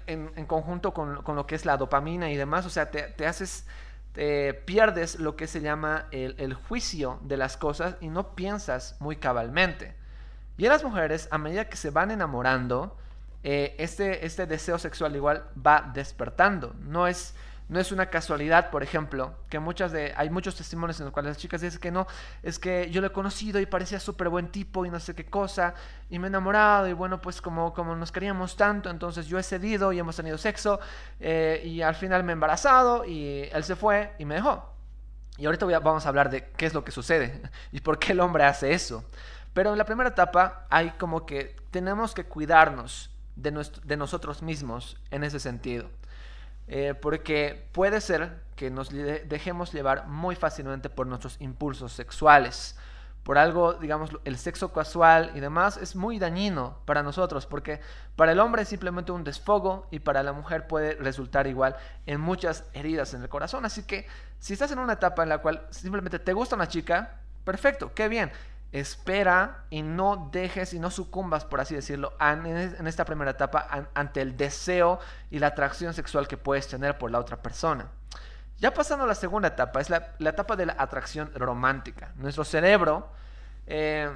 en, 0.07 0.45
conjunto 0.45 0.94
con, 0.94 1.24
lo 1.25 1.48
que 1.48 1.56
es 1.56 1.63
la 1.63 1.77
dopamina 1.77 2.30
y 2.30 2.36
demás, 2.36 2.65
o 2.65 2.69
sea, 2.69 2.91
te, 2.91 3.25
haces, 3.25 3.65
te 4.12 4.53
pierdes 4.53 5.21
lo 5.21 5.38
que 5.38 5.48
se 5.48 5.62
llama 5.62 6.07
el, 6.12 6.36
el 6.38 6.53
juicio 6.53 7.21
de 7.24 7.38
las 7.38 7.56
cosas 7.56 7.95
y 8.01 8.09
no 8.09 8.36
piensas 8.36 8.98
muy 9.00 9.15
cabalmente. 9.15 9.95
Y 10.57 10.65
en 10.65 10.71
las 10.74 10.83
mujeres, 10.83 11.30
a 11.31 11.38
medida 11.38 11.69
que 11.69 11.77
se 11.77 11.91
van 11.91 12.12
enamorando, 12.12 12.98
eh, 13.47 13.75
este, 13.77 14.25
este 14.25 14.47
deseo 14.47 14.80
sexual 14.80 15.15
igual 15.15 15.45
va 15.56 15.92
despertando. 15.94 16.74
No 16.79 17.05
es, 17.05 17.36
no 17.69 17.79
es 17.79 17.91
una 17.91 18.08
casualidad, 18.08 18.72
por 18.72 18.81
ejemplo, 18.81 19.36
que 19.50 19.60
muchas 19.60 19.91
de, 19.91 20.15
hay 20.17 20.31
muchos 20.31 20.55
testimonios 20.55 21.00
en 21.00 21.05
los 21.05 21.13
cuales 21.13 21.29
las 21.29 21.38
chicas 21.38 21.62
dicen 21.62 21.79
que 21.79 21.91
no, 21.91 22.08
es 22.41 22.58
que 22.58 22.89
yo 22.89 23.01
lo 23.01 23.08
he 23.08 23.12
conocido 23.12 23.60
y 23.60 23.67
parecía 23.67 24.00
súper 24.00 24.29
buen 24.29 24.48
tipo 24.48 24.84
y 24.84 24.89
no 24.89 25.00
sé 25.00 25.13
qué 25.13 25.25
cosa, 25.25 25.75
y 26.10 26.17
me 26.17 26.25
he 26.25 26.29
enamorado 26.29 26.88
y 26.88 26.93
bueno, 26.93 27.22
pues 27.22 27.39
como, 27.39 27.72
como 27.72 27.96
nos 27.96 28.12
queríamos 28.12 28.55
tanto, 28.55 28.89
entonces 28.89 29.27
yo 29.27 29.38
he 29.38 29.43
cedido 29.43 29.93
y 29.93 30.00
hemos 30.00 30.15
tenido 30.15 30.39
sexo 30.39 30.79
eh, 31.19 31.62
y 31.63 31.84
al 31.84 31.93
final 31.93 32.24
me 32.24 32.31
he 32.31 32.34
embarazado 32.34 33.05
y 33.05 33.48
él 33.53 33.63
se 33.63 33.75
fue 33.75 34.13
y 34.17 34.25
me 34.25 34.34
dejó. 34.34 34.74
Y 35.38 35.46
ahorita 35.46 35.67
vamos 35.81 36.08
a 36.08 36.10
hablar 36.10 36.31
de 36.31 36.50
qué 36.58 36.65
es 36.65 36.74
lo 36.74 36.84
que 36.84 36.91
sucede 36.91 37.43
y 37.72 37.81
por 37.81 38.00
qué 38.00 38.13
el 38.13 38.22
hombre 38.22 38.43
hace 38.43 38.74
eso. 38.74 39.05
Pero 39.53 39.72
en 39.72 39.77
la 39.77 39.86
primera 39.86 40.10
etapa 40.10 40.65
hay 40.72 40.89
como 40.98 41.27
que 41.27 41.55
tenemos 41.69 42.15
que 42.15 42.25
cuidarnos 42.25 43.12
de, 43.36 43.98
nosotros 43.98 44.42
mismos 44.42 44.98
en 45.12 45.24
ese 45.24 45.39
sentido. 45.39 45.88
Eh, 46.68 46.96
porque 47.00 47.68
puede 47.74 48.01
ser 48.01 48.42
que 48.56 48.72
nos 48.72 48.89
dejemos 48.89 49.72
llevar 49.72 50.08
muy 50.08 50.36
fácilmente 50.36 50.89
por 50.89 51.06
nuestros 51.08 51.38
impulsos 51.39 51.94
sexuales. 51.94 52.75
Por 53.24 53.38
algo, 53.39 53.74
digamos, 53.74 54.12
el 54.24 54.38
sexo 54.38 54.72
casual 54.72 55.32
y 55.34 55.39
demás 55.39 55.77
es 55.77 55.96
muy 55.96 56.20
dañino 56.20 56.77
para 56.86 57.01
nosotros, 57.01 57.48
porque 57.48 57.82
para 58.15 58.32
el 58.32 58.39
hombre 58.39 58.62
es 58.62 58.68
simplemente 58.68 59.12
un 59.12 59.24
desfogo 59.24 59.88
y 59.89 60.00
para 60.00 60.22
la 60.22 60.32
mujer 60.32 60.68
puede 60.68 60.94
resultar 60.96 61.48
igual 61.48 61.75
en 62.06 62.22
muchas 62.22 62.65
heridas 62.74 63.13
en 63.15 63.24
el 63.24 63.30
corazón. 63.30 63.65
Así 63.65 63.84
que 63.84 64.08
si 64.39 64.54
estás 64.54 64.72
en 64.72 64.80
una 64.80 64.94
etapa 64.94 65.24
en 65.24 65.30
la 65.30 65.39
cual 65.39 65.65
simplemente 65.72 66.20
te 66.20 66.34
gusta 66.34 66.56
una 66.56 66.68
chica, 66.68 67.20
perfecto, 67.44 67.92
qué 67.96 68.08
bien 68.08 68.32
espera 68.79 69.63
y 69.70 69.82
no 69.82 70.29
dejes 70.32 70.74
y 70.74 70.79
no 70.79 70.91
sucumbas, 70.91 71.46
por 71.46 71.62
así 71.62 71.75
decirlo, 71.75 72.13
en 72.20 72.88
esta 72.88 73.05
primera 73.05 73.32
etapa 73.32 73.89
ante 73.94 74.22
el 74.22 74.36
deseo 74.36 75.00
y 75.32 75.39
la 75.39 75.48
atracción 75.48 75.94
sexual 75.94 76.27
que 76.27 76.36
puedes 76.36 76.67
tener 76.67 76.98
por 76.98 77.10
la 77.10 77.20
otra 77.20 77.38
persona. 77.38 77.88
Ya 78.58 78.74
pasando 78.74 79.05
a 79.05 79.08
la 79.08 79.15
segunda 79.15 79.50
etapa, 79.50 79.79
es 79.79 79.89
la, 79.89 80.15
etapa 80.20 80.55
de 80.55 80.65
la 80.65 80.75
atracción 80.77 81.32
romántica. 81.36 82.12
Nuestro 82.15 82.44
cerebro, 82.44 83.10
eh, 83.65 84.10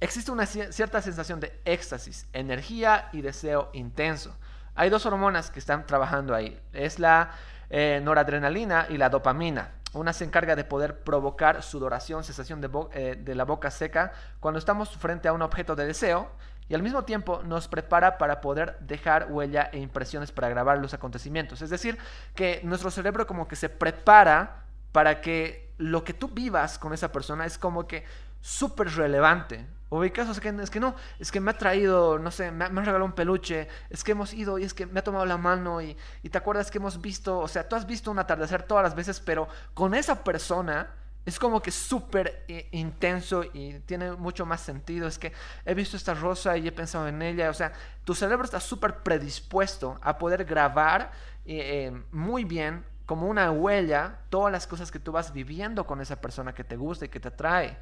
existe 0.00 0.30
una 0.30 0.46
cierta 0.46 1.00
sensación 1.00 1.40
de 1.40 1.58
éxtasis, 1.64 2.26
energía 2.32 3.08
y 3.12 3.22
deseo 3.22 3.70
intenso. 3.72 4.36
Hay 4.74 4.90
dos 4.90 5.06
hormonas 5.06 5.50
que 5.50 5.58
están 5.58 5.86
trabajando 5.86 6.34
ahí. 6.34 6.60
Es 6.72 6.98
la 6.98 7.30
eh, 7.70 8.00
noradrenalina 8.02 8.86
y 8.90 8.98
la 8.98 9.08
dopamina. 9.08 9.70
Una 9.94 10.12
se 10.12 10.24
encarga 10.24 10.56
de 10.56 10.64
poder 10.64 11.00
provocar 11.00 11.62
sudoración, 11.62 12.24
sensación 12.24 12.60
de, 12.60 12.70
eh, 12.94 13.16
de, 13.18 13.34
la 13.34 13.44
boca 13.44 13.70
seca 13.70 14.12
cuando 14.40 14.58
estamos 14.58 14.96
frente 14.96 15.28
a 15.28 15.32
un 15.32 15.42
objeto 15.42 15.76
de 15.76 15.86
deseo 15.86 16.30
y 16.68 16.74
al 16.74 16.82
mismo 16.82 17.04
tiempo 17.04 17.42
nos 17.44 17.68
prepara 17.68 18.16
para 18.16 18.40
poder 18.40 18.78
dejar 18.80 19.26
huella 19.30 19.68
e 19.72 19.78
impresiones 19.78 20.32
para 20.32 20.48
grabar 20.48 20.78
los 20.78 20.94
acontecimientos. 20.94 21.60
Es 21.60 21.68
decir, 21.68 21.98
que 22.34 22.60
nuestro 22.64 22.90
cerebro 22.90 23.26
como 23.26 23.46
que 23.46 23.56
se 23.56 23.68
prepara 23.68 24.64
para 24.92 25.20
que 25.20 25.61
lo 25.78 26.04
que 26.04 26.14
tú 26.14 26.28
vivas 26.28 26.78
con 26.78 26.92
esa 26.92 27.12
persona 27.12 27.46
es 27.46 27.58
como 27.58 27.86
que 27.86 28.04
súper 28.40 28.88
relevante. 28.94 29.66
Ubicas, 29.90 30.28
o 30.28 30.34
sea, 30.34 30.42
que, 30.42 30.62
es 30.62 30.70
que 30.70 30.80
no, 30.80 30.94
es 31.18 31.30
que 31.30 31.38
me 31.38 31.50
ha 31.50 31.58
traído, 31.58 32.18
no 32.18 32.30
sé, 32.30 32.50
me 32.50 32.64
ha, 32.64 32.68
regalado 32.68 33.04
un 33.04 33.12
peluche, 33.12 33.68
es 33.90 34.02
que 34.02 34.12
hemos 34.12 34.32
ido 34.32 34.58
y 34.58 34.64
es 34.64 34.72
que 34.72 34.86
me 34.86 35.00
ha 35.00 35.04
tomado 35.04 35.26
la 35.26 35.36
mano 35.36 35.82
y, 35.82 35.96
y 36.22 36.30
te 36.30 36.38
acuerdas 36.38 36.70
que 36.70 36.78
hemos 36.78 37.00
visto, 37.02 37.38
o 37.38 37.48
sea, 37.48 37.68
tú 37.68 37.76
has 37.76 37.86
visto 37.86 38.10
un 38.10 38.18
atardecer 38.18 38.62
todas 38.62 38.82
las 38.82 38.94
veces, 38.94 39.20
pero 39.20 39.48
con 39.74 39.94
esa 39.94 40.24
persona 40.24 40.88
es 41.24 41.38
como 41.38 41.62
que 41.62 41.70
súper 41.70 42.44
eh, 42.48 42.68
intenso 42.72 43.44
y 43.52 43.74
tiene 43.80 44.12
mucho 44.12 44.44
más 44.44 44.60
sentido. 44.60 45.06
Es 45.06 45.18
que 45.18 45.32
he 45.64 45.74
visto 45.74 45.96
esta 45.96 46.14
rosa 46.14 46.56
y 46.56 46.66
he 46.66 46.72
pensado 46.72 47.06
en 47.06 47.22
ella. 47.22 47.50
O 47.50 47.54
sea, 47.54 47.72
tu 48.04 48.14
cerebro 48.14 48.44
está 48.44 48.60
súper 48.60 49.02
predispuesto 49.02 49.98
a 50.02 50.18
poder 50.18 50.44
grabar 50.44 51.12
eh, 51.44 51.90
eh, 51.92 52.02
muy 52.10 52.44
bien, 52.44 52.84
como 53.06 53.26
una 53.26 53.50
huella, 53.50 54.18
todas 54.30 54.52
las 54.52 54.66
cosas 54.66 54.90
que 54.90 54.98
tú 54.98 55.12
vas 55.12 55.32
viviendo 55.32 55.86
con 55.86 56.00
esa 56.00 56.20
persona 56.20 56.54
que 56.54 56.64
te 56.64 56.76
gusta 56.76 57.06
y 57.06 57.08
que 57.08 57.20
te 57.20 57.28
atrae. 57.28 57.76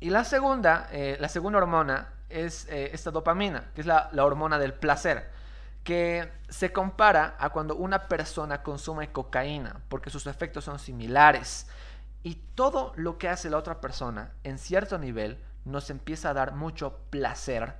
y 0.00 0.10
la 0.10 0.24
segunda, 0.24 0.88
la 1.18 1.28
segunda 1.28 1.58
hormona 1.58 2.08
es 2.28 2.66
esta 2.68 3.10
dopamina, 3.10 3.70
que 3.74 3.80
es 3.82 3.86
la 3.86 4.10
hormona 4.24 4.58
del 4.58 4.74
placer 4.74 5.30
que 5.86 6.32
se 6.48 6.72
compara 6.72 7.36
a 7.38 7.50
cuando 7.50 7.76
una 7.76 8.08
persona 8.08 8.60
consume 8.64 9.12
cocaína, 9.12 9.82
porque 9.88 10.10
sus 10.10 10.26
efectos 10.26 10.64
son 10.64 10.80
similares. 10.80 11.68
Y 12.24 12.34
todo 12.56 12.92
lo 12.96 13.18
que 13.18 13.28
hace 13.28 13.48
la 13.50 13.56
otra 13.56 13.80
persona, 13.80 14.32
en 14.42 14.58
cierto 14.58 14.98
nivel, 14.98 15.38
nos 15.64 15.88
empieza 15.90 16.30
a 16.30 16.34
dar 16.34 16.54
mucho 16.56 16.98
placer 17.10 17.74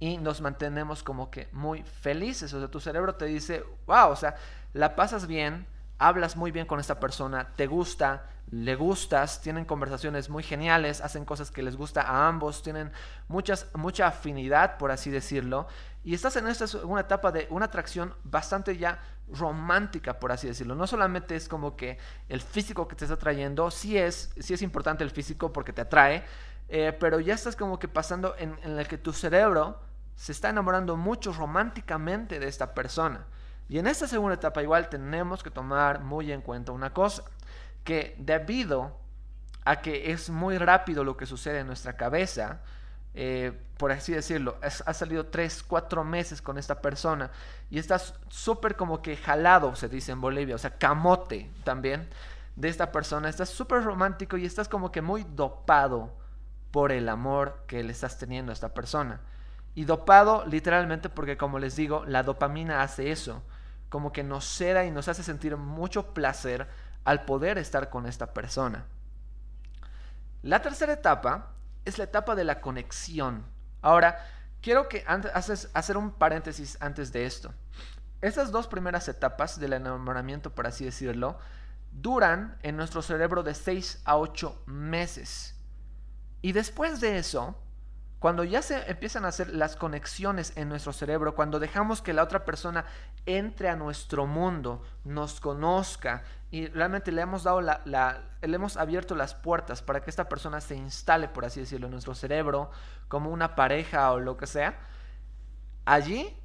y 0.00 0.16
nos 0.16 0.40
mantenemos 0.40 1.02
como 1.02 1.30
que 1.30 1.48
muy 1.52 1.82
felices. 1.82 2.52
O 2.54 2.58
sea, 2.58 2.68
tu 2.68 2.80
cerebro 2.80 3.14
te 3.14 3.26
dice, 3.26 3.62
wow, 3.86 4.08
o 4.10 4.16
sea, 4.16 4.34
la 4.72 4.96
pasas 4.96 5.26
bien, 5.26 5.66
hablas 5.98 6.36
muy 6.36 6.50
bien 6.50 6.66
con 6.66 6.80
esta 6.80 6.98
persona, 6.98 7.52
te 7.54 7.66
gusta, 7.66 8.24
le 8.50 8.74
gustas, 8.74 9.42
tienen 9.42 9.66
conversaciones 9.66 10.30
muy 10.30 10.42
geniales, 10.42 11.02
hacen 11.02 11.26
cosas 11.26 11.50
que 11.50 11.62
les 11.62 11.76
gusta 11.76 12.00
a 12.00 12.26
ambos, 12.26 12.62
tienen 12.62 12.90
muchas, 13.28 13.66
mucha 13.74 14.06
afinidad, 14.08 14.78
por 14.78 14.90
así 14.90 15.10
decirlo, 15.10 15.68
y 16.02 16.14
estás 16.14 16.34
en 16.36 16.48
esta 16.48 16.64
una 16.84 17.02
etapa 17.02 17.30
de 17.30 17.46
una 17.50 17.66
atracción 17.66 18.14
bastante 18.24 18.78
ya 18.78 19.00
romántica, 19.30 20.18
por 20.18 20.32
así 20.32 20.46
decirlo. 20.46 20.74
No 20.74 20.86
solamente 20.86 21.36
es 21.36 21.46
como 21.46 21.76
que 21.76 21.98
el 22.30 22.40
físico 22.40 22.88
que 22.88 22.96
te 22.96 23.04
está 23.04 23.14
atrayendo, 23.14 23.70
sí 23.70 23.98
es, 23.98 24.32
sí 24.40 24.54
es 24.54 24.62
importante 24.62 25.04
el 25.04 25.10
físico 25.10 25.52
porque 25.52 25.74
te 25.74 25.82
atrae, 25.82 26.24
eh, 26.70 26.96
pero 26.98 27.20
ya 27.20 27.34
estás 27.34 27.54
como 27.54 27.78
que 27.78 27.88
pasando 27.88 28.34
en, 28.38 28.58
en 28.62 28.78
el 28.78 28.88
que 28.88 28.96
tu 28.96 29.12
cerebro 29.12 29.78
se 30.16 30.32
está 30.32 30.50
enamorando 30.50 30.96
mucho 30.96 31.32
románticamente 31.32 32.38
de 32.38 32.48
esta 32.48 32.74
persona. 32.74 33.24
Y 33.68 33.78
en 33.78 33.86
esta 33.86 34.06
segunda 34.08 34.34
etapa 34.34 34.62
igual 34.62 34.88
tenemos 34.88 35.42
que 35.42 35.50
tomar 35.50 36.00
muy 36.00 36.32
en 36.32 36.42
cuenta 36.42 36.72
una 36.72 36.92
cosa, 36.92 37.22
que 37.84 38.16
debido 38.18 38.98
a 39.64 39.80
que 39.80 40.10
es 40.10 40.30
muy 40.30 40.58
rápido 40.58 41.04
lo 41.04 41.16
que 41.16 41.26
sucede 41.26 41.60
en 41.60 41.66
nuestra 41.66 41.96
cabeza, 41.96 42.60
eh, 43.14 43.52
por 43.76 43.92
así 43.92 44.12
decirlo, 44.12 44.56
has, 44.62 44.96
salido 44.96 45.26
tres, 45.26 45.62
cuatro 45.62 46.04
meses 46.04 46.40
con 46.42 46.58
esta 46.58 46.80
persona 46.80 47.30
y 47.70 47.78
estás 47.78 48.14
súper 48.28 48.76
como 48.76 49.02
que 49.02 49.16
jalado, 49.16 49.74
se 49.74 49.88
dice 49.88 50.12
en 50.12 50.20
Bolivia, 50.20 50.54
o 50.54 50.58
sea, 50.58 50.76
camote 50.76 51.50
también 51.64 52.08
de 52.56 52.68
esta 52.68 52.92
persona, 52.92 53.28
estás 53.28 53.48
súper 53.48 53.82
romántico 53.82 54.36
y 54.36 54.46
estás 54.46 54.68
como 54.68 54.92
que 54.92 55.02
muy 55.02 55.24
dopado 55.24 56.12
por 56.70 56.92
el 56.92 57.08
amor 57.08 57.64
que 57.66 57.82
le 57.82 57.92
estás 57.92 58.18
teniendo 58.18 58.52
a 58.52 58.54
esta 58.54 58.74
persona. 58.74 59.20
Y 59.74 59.84
dopado 59.84 60.44
literalmente 60.46 61.08
porque 61.08 61.36
como 61.36 61.58
les 61.58 61.76
digo, 61.76 62.04
la 62.06 62.22
dopamina 62.22 62.82
hace 62.82 63.10
eso, 63.10 63.42
como 63.88 64.12
que 64.12 64.22
nos 64.22 64.44
ceda 64.44 64.84
y 64.84 64.90
nos 64.90 65.08
hace 65.08 65.22
sentir 65.22 65.56
mucho 65.56 66.12
placer 66.12 66.68
al 67.04 67.24
poder 67.24 67.58
estar 67.58 67.90
con 67.90 68.06
esta 68.06 68.32
persona. 68.32 68.84
La 70.42 70.62
tercera 70.62 70.92
etapa 70.92 71.52
es 71.84 71.98
la 71.98 72.04
etapa 72.04 72.34
de 72.34 72.44
la 72.44 72.60
conexión. 72.60 73.44
Ahora, 73.82 74.18
quiero 74.60 74.88
que 74.88 75.04
antes, 75.06 75.70
hacer 75.74 75.96
un 75.96 76.12
paréntesis 76.12 76.76
antes 76.80 77.12
de 77.12 77.26
esto. 77.26 77.52
Estas 78.20 78.50
dos 78.50 78.66
primeras 78.66 79.08
etapas 79.08 79.58
del 79.58 79.72
enamoramiento, 79.72 80.54
por 80.54 80.66
así 80.66 80.84
decirlo, 80.84 81.38
duran 81.92 82.58
en 82.62 82.76
nuestro 82.76 83.02
cerebro 83.02 83.42
de 83.42 83.54
6 83.54 84.02
a 84.04 84.16
8 84.16 84.62
meses. 84.66 85.54
Y 86.42 86.52
después 86.52 87.00
de 87.00 87.18
eso, 87.18 87.56
cuando 88.20 88.44
ya 88.44 88.60
se 88.60 88.88
empiezan 88.90 89.24
a 89.24 89.28
hacer 89.28 89.48
las 89.48 89.76
conexiones 89.76 90.52
en 90.54 90.68
nuestro 90.68 90.92
cerebro, 90.92 91.34
cuando 91.34 91.58
dejamos 91.58 92.02
que 92.02 92.12
la 92.12 92.22
otra 92.22 92.44
persona 92.44 92.84
entre 93.24 93.70
a 93.70 93.76
nuestro 93.76 94.26
mundo, 94.26 94.84
nos 95.04 95.40
conozca 95.40 96.22
y 96.50 96.66
realmente 96.66 97.12
le 97.12 97.22
hemos 97.22 97.44
dado 97.44 97.62
la, 97.62 97.80
le 97.86 98.54
hemos 98.54 98.76
abierto 98.76 99.14
las 99.14 99.34
puertas 99.34 99.80
para 99.80 100.02
que 100.02 100.10
esta 100.10 100.28
persona 100.28 100.60
se 100.60 100.76
instale, 100.76 101.28
por 101.28 101.46
así 101.46 101.60
decirlo, 101.60 101.86
en 101.86 101.92
nuestro 101.92 102.14
cerebro 102.14 102.70
como 103.08 103.30
una 103.30 103.54
pareja 103.54 104.12
o 104.12 104.20
lo 104.20 104.36
que 104.36 104.46
sea, 104.46 104.78
allí 105.86 106.36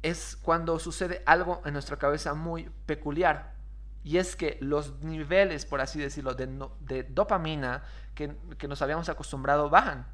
es 0.00 0.38
cuando 0.40 0.78
sucede 0.78 1.22
algo 1.26 1.60
en 1.66 1.74
nuestra 1.74 1.98
cabeza 1.98 2.32
muy 2.32 2.70
peculiar. 2.86 3.52
Y 4.02 4.16
es 4.16 4.34
que 4.34 4.56
los 4.62 5.00
niveles, 5.02 5.66
por 5.66 5.82
así 5.82 6.00
decirlo, 6.00 6.32
de, 6.34 6.48
de 6.80 7.02
dopamina 7.04 7.82
que 8.14 8.66
nos 8.66 8.80
habíamos 8.80 9.10
acostumbrado 9.10 9.68
bajan 9.68 10.06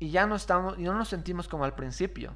y 0.00 0.10
ya 0.10 0.26
no 0.26 0.34
estamos, 0.34 0.76
y 0.78 0.82
no 0.82 0.94
nos 0.94 1.08
sentimos 1.08 1.46
como 1.46 1.64
al 1.64 1.74
principio. 1.74 2.34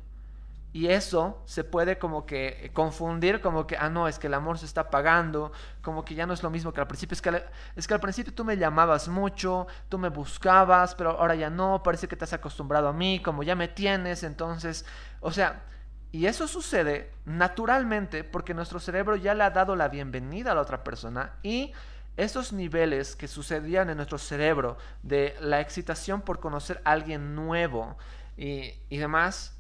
Y 0.73 0.89
eso 0.89 1.41
se 1.45 1.63
puede 1.63 1.99
como 1.99 2.27
que 2.27 2.71
confundir 2.75 3.41
como 3.41 3.67
que, 3.67 3.77
ah, 3.77 3.89
no, 3.89 4.09
es 4.09 4.19
que 4.19 4.27
el 4.27 4.35
amor 4.35 4.59
se 4.59 4.67
está 4.67 4.83
apagando, 4.83 5.53
como 5.83 6.05
que 6.05 6.17
ya 6.17 6.27
no 6.27 6.35
es 6.35 6.43
lo 6.43 6.51
mismo 6.51 6.73
que 6.73 6.81
al 6.81 6.89
principio. 6.89 7.15
Es 7.15 7.23
que, 7.23 7.45
es 7.77 7.87
que 7.87 7.95
al 7.95 8.01
principio 8.01 8.35
tú 8.35 8.45
me 8.45 8.57
llamabas 8.57 9.09
mucho, 9.09 9.69
tú 9.89 9.99
me 9.99 10.09
buscabas, 10.09 10.95
pero 10.97 11.11
ahora 11.11 11.37
ya 11.37 11.49
no, 11.49 11.83
parece 11.83 12.09
que 12.09 12.17
te 12.17 12.25
has 12.25 12.33
acostumbrado 12.33 12.89
a 12.89 12.93
mí, 12.93 13.23
como 13.23 13.45
ya 13.45 13.55
me 13.55 13.69
tienes, 13.69 14.25
entonces, 14.25 14.85
o 15.21 15.31
sea, 15.31 15.63
y 16.11 16.27
eso 16.27 16.47
sucede 16.49 17.13
naturalmente 17.25 18.25
porque 18.25 18.53
nuestro 18.53 18.79
cerebro 18.81 19.17
ya 19.17 19.35
le 19.35 19.45
ha 19.45 19.51
dado 19.51 19.77
la 19.77 19.89
bienvenida 19.89 20.53
a 20.53 20.55
la 20.55 20.61
otra 20.61 20.85
persona 20.85 21.35
y 21.43 21.73
esos 22.17 22.53
niveles 22.53 23.17
que 23.17 23.29
sucedían 23.29 23.91
en 23.91 23.97
nuestro 23.97 24.19
cerebro 24.19 24.77
de 25.03 25.37
la 25.41 25.61
excitación 25.61 26.23
por 26.23 26.39
conocer 26.39 26.81
a 26.85 26.93
alguien 26.93 27.35
nuevo 27.35 27.97
y, 28.37 28.75
demás 28.91 29.59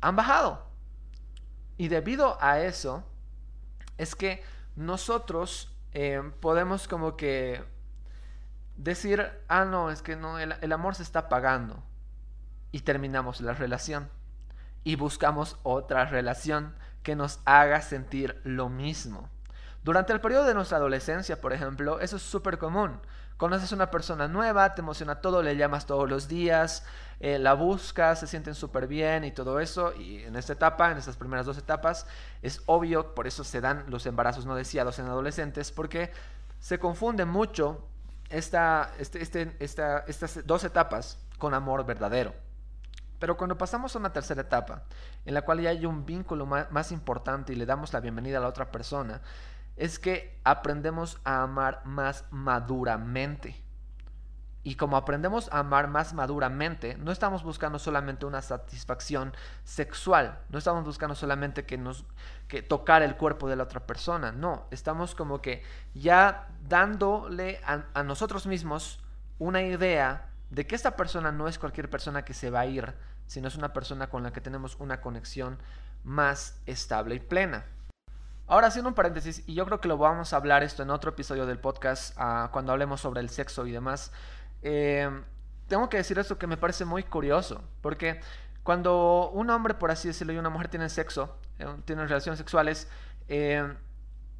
han 0.00 0.16
bajado. 0.16 0.66
Y 1.76 1.88
debido 1.88 2.38
a 2.40 2.60
eso 2.60 3.04
es 3.98 4.14
que 4.14 4.42
nosotros 4.76 5.74
eh, 5.92 6.22
podemos 6.40 6.88
como 6.88 7.16
que 7.16 7.62
decir, 8.76 9.30
ah, 9.48 9.64
no, 9.64 9.90
es 9.90 10.00
que 10.00 10.16
no, 10.16 10.38
el, 10.38 10.54
el 10.60 10.72
amor 10.72 10.94
se 10.94 11.02
está 11.02 11.20
apagando. 11.20 11.82
Y 12.72 12.80
terminamos 12.80 13.40
la 13.40 13.52
relación. 13.52 14.08
Y 14.84 14.96
buscamos 14.96 15.58
otra 15.64 16.06
relación 16.06 16.74
que 17.02 17.16
nos 17.16 17.40
haga 17.44 17.82
sentir 17.82 18.40
lo 18.44 18.68
mismo. 18.68 19.28
Durante 19.82 20.12
el 20.12 20.20
periodo 20.20 20.44
de 20.44 20.54
nuestra 20.54 20.76
adolescencia, 20.76 21.40
por 21.40 21.52
ejemplo, 21.52 22.00
eso 22.00 22.16
es 22.16 22.22
súper 22.22 22.58
común. 22.58 23.00
Conoces 23.38 23.72
a 23.72 23.74
una 23.74 23.90
persona 23.90 24.28
nueva, 24.28 24.74
te 24.74 24.82
emociona 24.82 25.22
todo, 25.22 25.42
le 25.42 25.56
llamas 25.56 25.86
todos 25.86 26.06
los 26.10 26.28
días, 26.28 26.84
eh, 27.20 27.38
la 27.38 27.54
buscas, 27.54 28.20
se 28.20 28.26
sienten 28.26 28.54
súper 28.54 28.86
bien 28.86 29.24
y 29.24 29.32
todo 29.32 29.58
eso. 29.60 29.94
Y 29.94 30.24
en 30.24 30.36
esta 30.36 30.52
etapa, 30.52 30.90
en 30.90 30.98
estas 30.98 31.16
primeras 31.16 31.46
dos 31.46 31.56
etapas, 31.56 32.06
es 32.42 32.62
obvio, 32.66 33.14
por 33.14 33.26
eso 33.26 33.42
se 33.42 33.62
dan 33.62 33.84
los 33.88 34.04
embarazos 34.04 34.44
no 34.44 34.54
deseados 34.54 34.98
en 34.98 35.06
adolescentes, 35.06 35.72
porque 35.72 36.12
se 36.58 36.78
confunde 36.78 37.24
mucho 37.24 37.88
esta, 38.28 38.92
este, 38.98 39.22
este, 39.22 39.56
esta, 39.60 40.00
estas 40.00 40.46
dos 40.46 40.62
etapas 40.64 41.18
con 41.38 41.54
amor 41.54 41.86
verdadero. 41.86 42.34
Pero 43.18 43.36
cuando 43.36 43.56
pasamos 43.58 43.94
a 43.94 43.98
una 43.98 44.12
tercera 44.12 44.40
etapa, 44.40 44.82
en 45.26 45.34
la 45.34 45.42
cual 45.42 45.60
ya 45.60 45.70
hay 45.70 45.84
un 45.84 46.06
vínculo 46.06 46.46
más 46.46 46.90
importante 46.90 47.52
y 47.52 47.56
le 47.56 47.66
damos 47.66 47.92
la 47.92 48.00
bienvenida 48.00 48.38
a 48.38 48.40
la 48.40 48.48
otra 48.48 48.70
persona, 48.70 49.20
es 49.80 49.98
que 49.98 50.38
aprendemos 50.44 51.18
a 51.24 51.42
amar 51.42 51.80
más 51.86 52.26
maduramente. 52.30 53.56
Y 54.62 54.74
como 54.74 54.98
aprendemos 54.98 55.50
a 55.50 55.60
amar 55.60 55.88
más 55.88 56.12
maduramente, 56.12 56.98
no 56.98 57.12
estamos 57.12 57.42
buscando 57.42 57.78
solamente 57.78 58.26
una 58.26 58.42
satisfacción 58.42 59.32
sexual, 59.64 60.38
no 60.50 60.58
estamos 60.58 60.84
buscando 60.84 61.14
solamente 61.14 61.64
que 61.64 61.78
nos 61.78 62.04
que 62.46 62.60
tocar 62.60 63.02
el 63.02 63.16
cuerpo 63.16 63.48
de 63.48 63.56
la 63.56 63.62
otra 63.62 63.86
persona, 63.86 64.32
no, 64.32 64.66
estamos 64.70 65.14
como 65.14 65.40
que 65.40 65.62
ya 65.94 66.48
dándole 66.68 67.58
a, 67.64 67.84
a 67.94 68.02
nosotros 68.02 68.46
mismos 68.46 69.02
una 69.38 69.62
idea 69.62 70.28
de 70.50 70.66
que 70.66 70.74
esta 70.74 70.94
persona 70.94 71.32
no 71.32 71.48
es 71.48 71.58
cualquier 71.58 71.88
persona 71.88 72.22
que 72.22 72.34
se 72.34 72.50
va 72.50 72.60
a 72.60 72.66
ir, 72.66 72.92
sino 73.26 73.48
es 73.48 73.56
una 73.56 73.72
persona 73.72 74.10
con 74.10 74.24
la 74.24 74.30
que 74.30 74.42
tenemos 74.42 74.76
una 74.78 75.00
conexión 75.00 75.56
más 76.04 76.60
estable 76.66 77.14
y 77.14 77.20
plena. 77.20 77.64
Ahora 78.50 78.66
haciendo 78.66 78.88
un 78.88 78.96
paréntesis, 78.96 79.44
y 79.46 79.54
yo 79.54 79.64
creo 79.64 79.80
que 79.80 79.86
lo 79.86 79.96
vamos 79.96 80.32
a 80.32 80.36
hablar 80.36 80.64
esto 80.64 80.82
en 80.82 80.90
otro 80.90 81.10
episodio 81.12 81.46
del 81.46 81.60
podcast, 81.60 82.16
ah, 82.18 82.48
cuando 82.50 82.72
hablemos 82.72 83.00
sobre 83.00 83.20
el 83.20 83.30
sexo 83.30 83.64
y 83.64 83.70
demás. 83.70 84.10
Eh, 84.62 85.08
tengo 85.68 85.88
que 85.88 85.98
decir 85.98 86.18
esto 86.18 86.36
que 86.36 86.48
me 86.48 86.56
parece 86.56 86.84
muy 86.84 87.04
curioso, 87.04 87.62
porque 87.80 88.20
cuando 88.64 89.30
un 89.30 89.50
hombre, 89.50 89.74
por 89.74 89.92
así 89.92 90.08
decirlo, 90.08 90.32
y 90.32 90.38
una 90.38 90.50
mujer 90.50 90.66
tienen 90.66 90.90
sexo, 90.90 91.38
eh, 91.60 91.66
tienen 91.84 92.08
relaciones 92.08 92.38
sexuales, 92.38 92.88
eh, 93.28 93.72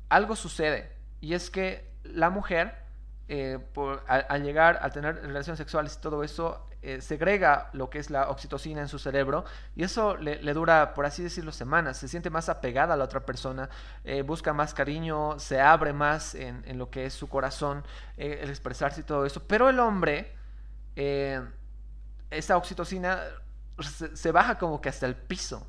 algo 0.08 0.34
sucede. 0.34 0.90
Y 1.20 1.34
es 1.34 1.48
que 1.48 1.88
la 2.02 2.30
mujer, 2.30 2.82
eh, 3.28 3.60
al, 4.08 4.42
llegar, 4.42 4.80
a 4.82 4.90
tener 4.90 5.22
relaciones 5.22 5.58
sexuales 5.58 5.94
y 5.96 6.00
todo 6.00 6.24
eso, 6.24 6.66
segrega 7.00 7.70
lo 7.72 7.90
que 7.90 7.98
es 7.98 8.10
la 8.10 8.30
oxitocina 8.30 8.80
en 8.80 8.88
su 8.88 8.98
cerebro 8.98 9.44
y 9.76 9.84
eso 9.84 10.16
le, 10.16 10.38
dura, 10.54 10.94
por 10.94 11.06
así 11.06 11.22
decirlo, 11.22 11.52
semanas. 11.52 11.98
Se 11.98 12.08
siente 12.08 12.30
más 12.30 12.48
apegada 12.48 12.94
a 12.94 12.96
la 12.96 13.04
otra 13.04 13.20
persona, 13.20 13.68
busca 14.24 14.52
más 14.52 14.72
cariño, 14.72 15.38
se 15.38 15.60
abre 15.60 15.92
más 15.92 16.34
en, 16.34 16.78
lo 16.78 16.90
que 16.90 17.06
es 17.06 17.12
su 17.12 17.28
corazón, 17.28 17.84
el 18.16 18.48
expresarse 18.48 19.02
y 19.02 19.04
todo 19.04 19.26
eso. 19.26 19.42
Pero 19.46 19.68
el 19.68 19.78
hombre, 19.78 20.32
esa 22.30 22.56
oxitocina 22.56 23.20
se, 23.82 24.32
baja 24.32 24.58
como 24.58 24.80
que 24.80 24.88
hasta 24.88 25.06
el 25.06 25.16
piso. 25.16 25.66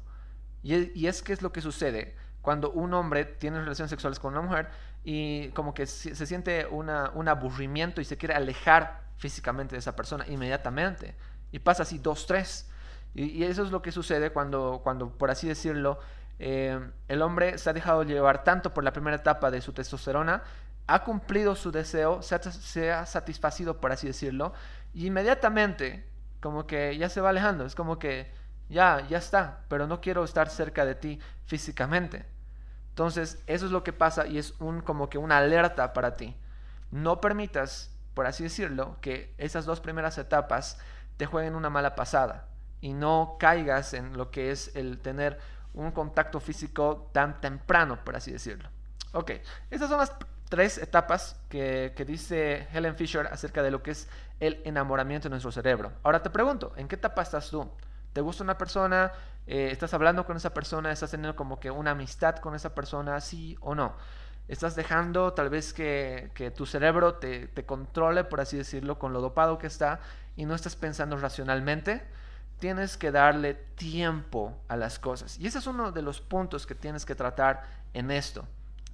Y, 0.64 1.08
es 1.08 1.24
que 1.24 1.34
es 1.34 1.42
lo 1.42 1.52
que 1.52 1.62
sucede 1.62 2.16
cuando 2.42 2.72
un 2.72 2.94
hombre 2.94 3.26
tiene 3.26 3.60
relaciones 3.60 3.90
sexuales 3.90 4.20
con 4.20 4.34
una 4.34 4.42
mujer 4.42 4.70
y 5.04 5.50
como 5.50 5.74
que 5.74 5.86
se, 5.86 6.26
siente 6.26 6.68
un 6.68 6.90
aburrimiento 6.90 8.02
y 8.02 8.06
se 8.06 8.18
quiere 8.18 8.36
alejar 8.36 9.02
físicamente 9.18 9.76
de 9.76 9.80
esa 9.80 9.96
persona 9.96 10.26
inmediatamente. 10.28 11.16
Y 11.52 11.60
pasa 11.60 11.84
así 11.84 11.98
dos, 11.98 12.26
tres. 12.26 12.70
Y, 13.14 13.44
eso 13.44 13.64
es 13.64 13.72
lo 13.72 13.82
que 13.82 13.92
sucede 13.92 14.32
cuando, 14.32 14.82
cuando 14.84 15.10
por 15.10 15.32
así 15.32 15.48
decirlo, 15.48 16.00
eh, 16.40 16.80
el 17.08 17.22
hombre 17.22 17.58
se 17.58 17.70
ha 17.70 17.74
dejado 17.74 18.04
llevar 18.04 18.44
tanto 18.44 18.74
por 18.74 18.84
la 18.84 18.94
primera 18.94 19.18
etapa 19.18 19.52
de 19.52 19.62
su 19.62 19.74
testosterona, 19.74 20.44
ha 20.88 21.04
cumplido 21.04 21.56
su 21.56 21.72
deseo, 21.72 22.22
se 22.22 22.36
ha, 22.36 22.42
se 22.42 22.92
ha 22.92 23.06
satisfacido, 23.06 23.80
por 23.80 23.92
así 23.92 24.08
decirlo, 24.08 24.54
y 24.94 25.08
inmediatamente 25.08 26.06
como 26.40 26.66
que 26.66 26.98
ya 26.98 27.10
se 27.10 27.22
va 27.22 27.30
alejando, 27.30 27.66
es 27.66 27.76
como 27.76 28.00
que 28.00 28.32
ya, 28.70 29.06
ya 29.08 29.18
está, 29.18 29.66
pero 29.68 29.86
no 29.88 30.02
quiero 30.02 30.24
estar 30.24 30.50
cerca 30.50 30.86
de 30.86 30.96
ti 30.96 31.20
físicamente. 31.46 32.26
Entonces, 32.92 33.42
eso 33.48 33.66
es 33.66 33.72
lo 33.72 33.84
que 33.84 33.94
pasa 33.94 34.28
y 34.28 34.38
es 34.38 34.54
un 34.60 34.82
como 34.82 35.10
que 35.10 35.18
una 35.18 35.38
alerta 35.38 35.94
para 35.94 36.14
ti. 36.14 36.36
No 36.92 37.22
permitas, 37.22 37.90
por 38.14 38.28
así 38.28 38.44
decirlo, 38.44 38.98
que 39.02 39.34
esas 39.38 39.66
dos 39.66 39.80
primeras 39.80 40.18
etapas 40.18 40.78
te 41.18 41.26
jueguen 41.26 41.56
una 41.56 41.70
mala 41.70 41.96
pasada 41.96 42.48
y 42.82 42.94
no 42.94 43.38
caigas 43.40 43.94
en 43.94 44.18
lo 44.18 44.30
que 44.30 44.52
es 44.52 44.76
el 44.76 45.00
tener 45.00 45.40
un 45.74 45.92
contacto 45.92 46.40
físico 46.40 47.10
tan 47.14 47.40
temprano, 47.40 48.04
por 48.04 48.16
así 48.16 48.32
decirlo. 48.32 48.70
Ok, 49.14 49.32
estas 49.70 49.90
son 49.90 50.00
las 50.00 50.14
tres 50.50 50.78
etapas 50.78 51.40
que, 51.48 51.94
dice 52.06 52.68
Helen 52.74 52.96
Fisher 52.98 53.28
acerca 53.28 53.64
de 53.64 53.72
lo 53.72 53.82
que 53.82 53.92
es 53.92 54.10
el 54.42 54.62
enamoramiento 54.66 55.30
en 55.30 55.32
nuestro 55.32 55.52
cerebro. 55.52 55.94
Ahora 56.04 56.22
te 56.22 56.30
pregunto, 56.30 56.74
¿en 56.76 56.90
qué 56.90 56.96
etapa 56.96 57.22
estás 57.22 57.50
tú? 57.50 57.70
¿Te 58.12 58.20
gusta 58.20 58.44
una 58.44 58.58
persona? 58.58 59.14
Eh, 59.48 59.70
¿Estás 59.72 59.94
hablando 59.94 60.26
con 60.26 60.38
esa 60.38 60.54
persona? 60.54 60.92
¿Estás 60.92 61.12
teniendo 61.12 61.36
como 61.36 61.60
que 61.60 61.72
una 61.72 61.92
amistad 61.92 62.38
con 62.38 62.56
esa 62.56 62.74
persona? 62.76 63.20
¿Sí 63.22 63.58
o 63.62 63.76
no? 63.76 63.96
¿Estás 64.48 64.76
dejando 64.76 65.34
tal 65.34 65.50
vez 65.50 65.74
que, 65.74 66.54
tu 66.56 66.66
cerebro 66.66 67.16
te, 67.16 67.48
te, 67.48 67.66
controle, 67.66 68.24
por 68.24 68.42
así 68.42 68.58
decirlo, 68.58 69.00
con 69.00 69.14
lo 69.14 69.22
dopado 69.22 69.58
que 69.58 69.68
está 69.68 70.02
y 70.36 70.46
no 70.46 70.56
estás 70.56 70.76
pensando 70.76 71.18
racionalmente? 71.18 72.04
Tienes 72.60 72.98
que 72.98 73.12
darle 73.12 73.54
tiempo 73.54 74.58
a 74.68 74.76
las 74.76 75.00
cosas. 75.00 75.40
Y 75.40 75.48
ese 75.48 75.60
es 75.60 75.68
uno 75.68 75.92
de 75.92 76.02
los 76.02 76.22
puntos 76.22 76.68
que 76.68 76.76
tienes 76.76 77.06
que 77.06 77.16
tratar 77.16 77.64
en 77.94 78.12
esto. 78.12 78.46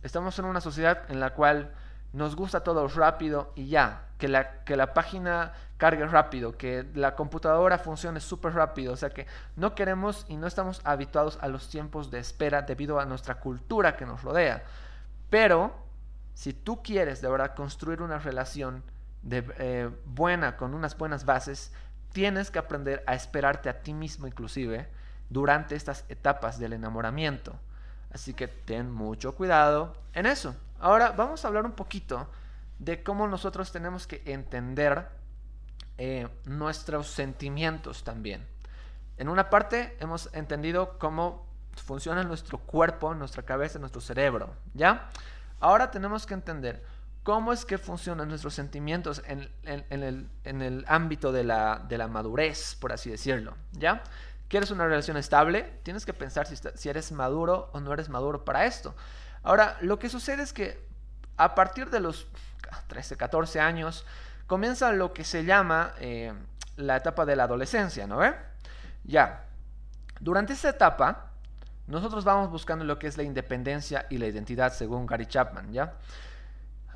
Estamos 0.03 0.37
en 0.39 0.45
una 0.45 0.61
sociedad 0.61 1.09
en 1.09 1.19
la 1.19 1.33
cual 1.33 1.73
nos 2.13 2.35
gusta 2.35 2.61
todo 2.61 2.87
rápido 2.87 3.51
y 3.55 3.67
ya, 3.67 4.05
que 4.17 4.27
la, 4.27 4.63
que 4.63 4.77
la 4.77 4.93
página 4.93 5.53
cargue 5.77 6.05
rápido, 6.07 6.57
que 6.57 6.85
la 6.95 7.15
computadora 7.15 7.77
funcione 7.77 8.19
súper 8.19 8.53
rápido, 8.53 8.93
o 8.93 8.97
sea 8.97 9.11
que 9.11 9.27
no 9.55 9.75
queremos 9.75 10.25
y 10.27 10.35
no 10.35 10.47
estamos 10.47 10.81
habituados 10.83 11.37
a 11.41 11.47
los 11.47 11.69
tiempos 11.69 12.11
de 12.11 12.19
espera 12.19 12.63
debido 12.63 12.99
a 12.99 13.05
nuestra 13.05 13.35
cultura 13.35 13.95
que 13.95 14.05
nos 14.05 14.23
rodea. 14.23 14.63
Pero 15.29 15.75
si 16.33 16.53
tú 16.53 16.81
quieres 16.81 17.21
de 17.21 17.29
verdad 17.29 17.55
construir 17.55 18.01
una 18.01 18.19
relación 18.19 18.83
de, 19.21 19.43
eh, 19.57 19.89
buena, 20.05 20.57
con 20.57 20.73
unas 20.73 20.97
buenas 20.97 21.25
bases, 21.25 21.71
tienes 22.11 22.49
que 22.49 22.59
aprender 22.59 23.03
a 23.05 23.13
esperarte 23.13 23.69
a 23.69 23.81
ti 23.81 23.93
mismo 23.93 24.27
inclusive 24.27 24.87
durante 25.29 25.75
estas 25.75 26.05
etapas 26.09 26.57
del 26.59 26.73
enamoramiento. 26.73 27.55
Así 28.11 28.33
que 28.33 28.47
ten 28.47 28.91
mucho 28.91 29.35
cuidado 29.35 29.95
en 30.13 30.25
eso. 30.25 30.55
Ahora 30.79 31.11
vamos 31.11 31.43
a 31.43 31.49
hablar 31.49 31.65
un 31.65 31.73
poquito 31.73 32.27
de 32.79 33.03
cómo 33.03 33.27
nosotros 33.27 33.71
tenemos 33.71 34.07
que 34.07 34.21
entender 34.25 35.16
eh, 35.97 36.27
nuestros 36.45 37.07
sentimientos 37.07 38.03
también. 38.03 38.45
En 39.17 39.29
una 39.29 39.49
parte 39.49 39.97
hemos 39.99 40.29
entendido 40.33 40.97
cómo 40.99 41.47
funciona 41.75 42.23
nuestro 42.23 42.59
cuerpo, 42.59 43.13
nuestra 43.13 43.43
cabeza, 43.43 43.79
nuestro 43.79 44.01
cerebro, 44.01 44.53
¿ya? 44.73 45.09
Ahora 45.59 45.89
tenemos 45.89 46.25
que 46.25 46.33
entender 46.33 46.83
cómo 47.23 47.51
es 47.51 47.65
que 47.65 47.77
funcionan 47.77 48.29
nuestros 48.29 48.53
sentimientos 48.53 49.21
en, 49.25 49.49
el, 49.63 50.85
ámbito 50.87 51.31
de 51.31 51.43
la, 51.43 52.07
madurez, 52.09 52.75
por 52.75 52.93
así 52.93 53.09
decirlo, 53.09 53.55
¿ya? 53.73 54.03
¿Quieres 54.47 54.71
una 54.71 54.85
relación 54.85 55.17
estable? 55.17 55.79
Tienes 55.83 56.05
que 56.05 56.13
pensar 56.13 56.47
si, 56.47 56.89
eres 56.89 57.11
maduro 57.11 57.69
o 57.73 57.79
no 57.79 57.91
eres 57.91 58.07
maduro 58.07 58.45
para 58.45 58.65
esto. 58.65 58.95
Ahora, 59.43 59.77
lo 59.81 59.99
que 59.99 60.09
sucede 60.09 60.43
es 60.43 60.53
que 60.53 60.87
a 61.35 61.53
partir 61.53 61.89
de 61.89 61.99
los 61.99 62.27
13, 62.87 63.17
14 63.17 63.59
años, 63.59 64.05
comienza 64.47 64.91
lo 64.91 65.13
que 65.13 65.23
se 65.23 65.45
llama 65.45 65.93
eh, 65.99 66.33
la 66.77 66.97
etapa 66.97 67.25
de 67.25 67.35
la 67.35 67.43
adolescencia, 67.43 68.07
¿no 68.07 68.17
ve? 68.17 68.33
Ya. 69.03 69.45
Durante 70.19 70.53
esta 70.53 70.69
etapa, 70.69 71.31
nosotros 71.85 72.23
vamos 72.23 72.49
buscando 72.49 72.83
lo 72.85 72.97
que 72.97 73.07
es 73.07 73.17
la 73.17 73.23
independencia 73.23 74.07
y 74.09 74.17
la 74.17 74.27
identidad, 74.27 74.73
según 74.73 75.05
Gary 75.05 75.27
Chapman, 75.27 75.71
¿ya? 75.71 75.93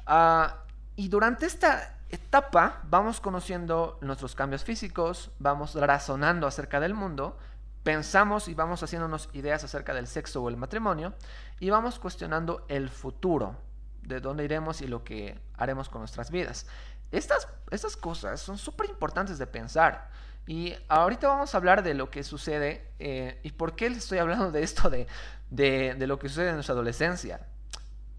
Ah, 0.05 0.63
y 0.95 1.07
durante 1.07 1.45
esta 1.45 1.97
etapa 2.09 2.81
vamos 2.83 3.21
conociendo 3.21 3.97
nuestros 4.01 4.35
cambios 4.35 4.63
físicos, 4.63 5.31
vamos 5.39 5.75
razonando 5.75 6.47
acerca 6.47 6.79
del 6.79 6.93
mundo, 6.93 7.37
pensamos 7.83 8.47
y 8.47 8.53
vamos 8.53 8.83
haciéndonos 8.83 9.29
ideas 9.33 9.63
acerca 9.63 9.93
del 9.93 10.07
sexo 10.07 10.43
o 10.43 10.49
el 10.49 10.57
matrimonio 10.57 11.13
y 11.59 11.69
vamos 11.69 11.99
cuestionando 11.99 12.65
el 12.67 12.89
futuro, 12.89 13.55
de 14.03 14.19
dónde 14.19 14.43
iremos 14.43 14.81
y 14.81 14.87
lo 14.87 15.03
que 15.03 15.39
haremos 15.57 15.89
con 15.89 16.01
nuestras 16.01 16.31
vidas. 16.31 16.67
Estas, 17.11 17.47
estas 17.69 17.97
cosas 17.97 18.39
son 18.39 18.57
súper 18.57 18.89
importantes 18.89 19.37
de 19.37 19.47
pensar. 19.47 20.09
Y 20.47 20.73
ahorita 20.87 21.27
vamos 21.27 21.53
a 21.53 21.57
hablar 21.57 21.83
de 21.83 21.93
lo 21.93 22.09
que 22.09 22.23
sucede 22.23 22.91
eh, 22.99 23.39
y 23.43 23.51
por 23.51 23.75
qué 23.75 23.89
les 23.89 23.99
estoy 23.99 24.17
hablando 24.17 24.51
de 24.51 24.63
esto, 24.63 24.89
de, 24.89 25.07
de 25.49 26.07
lo 26.07 26.17
que 26.17 26.29
sucede 26.29 26.49
en 26.49 26.55
nuestra 26.55 26.73
adolescencia 26.73 27.47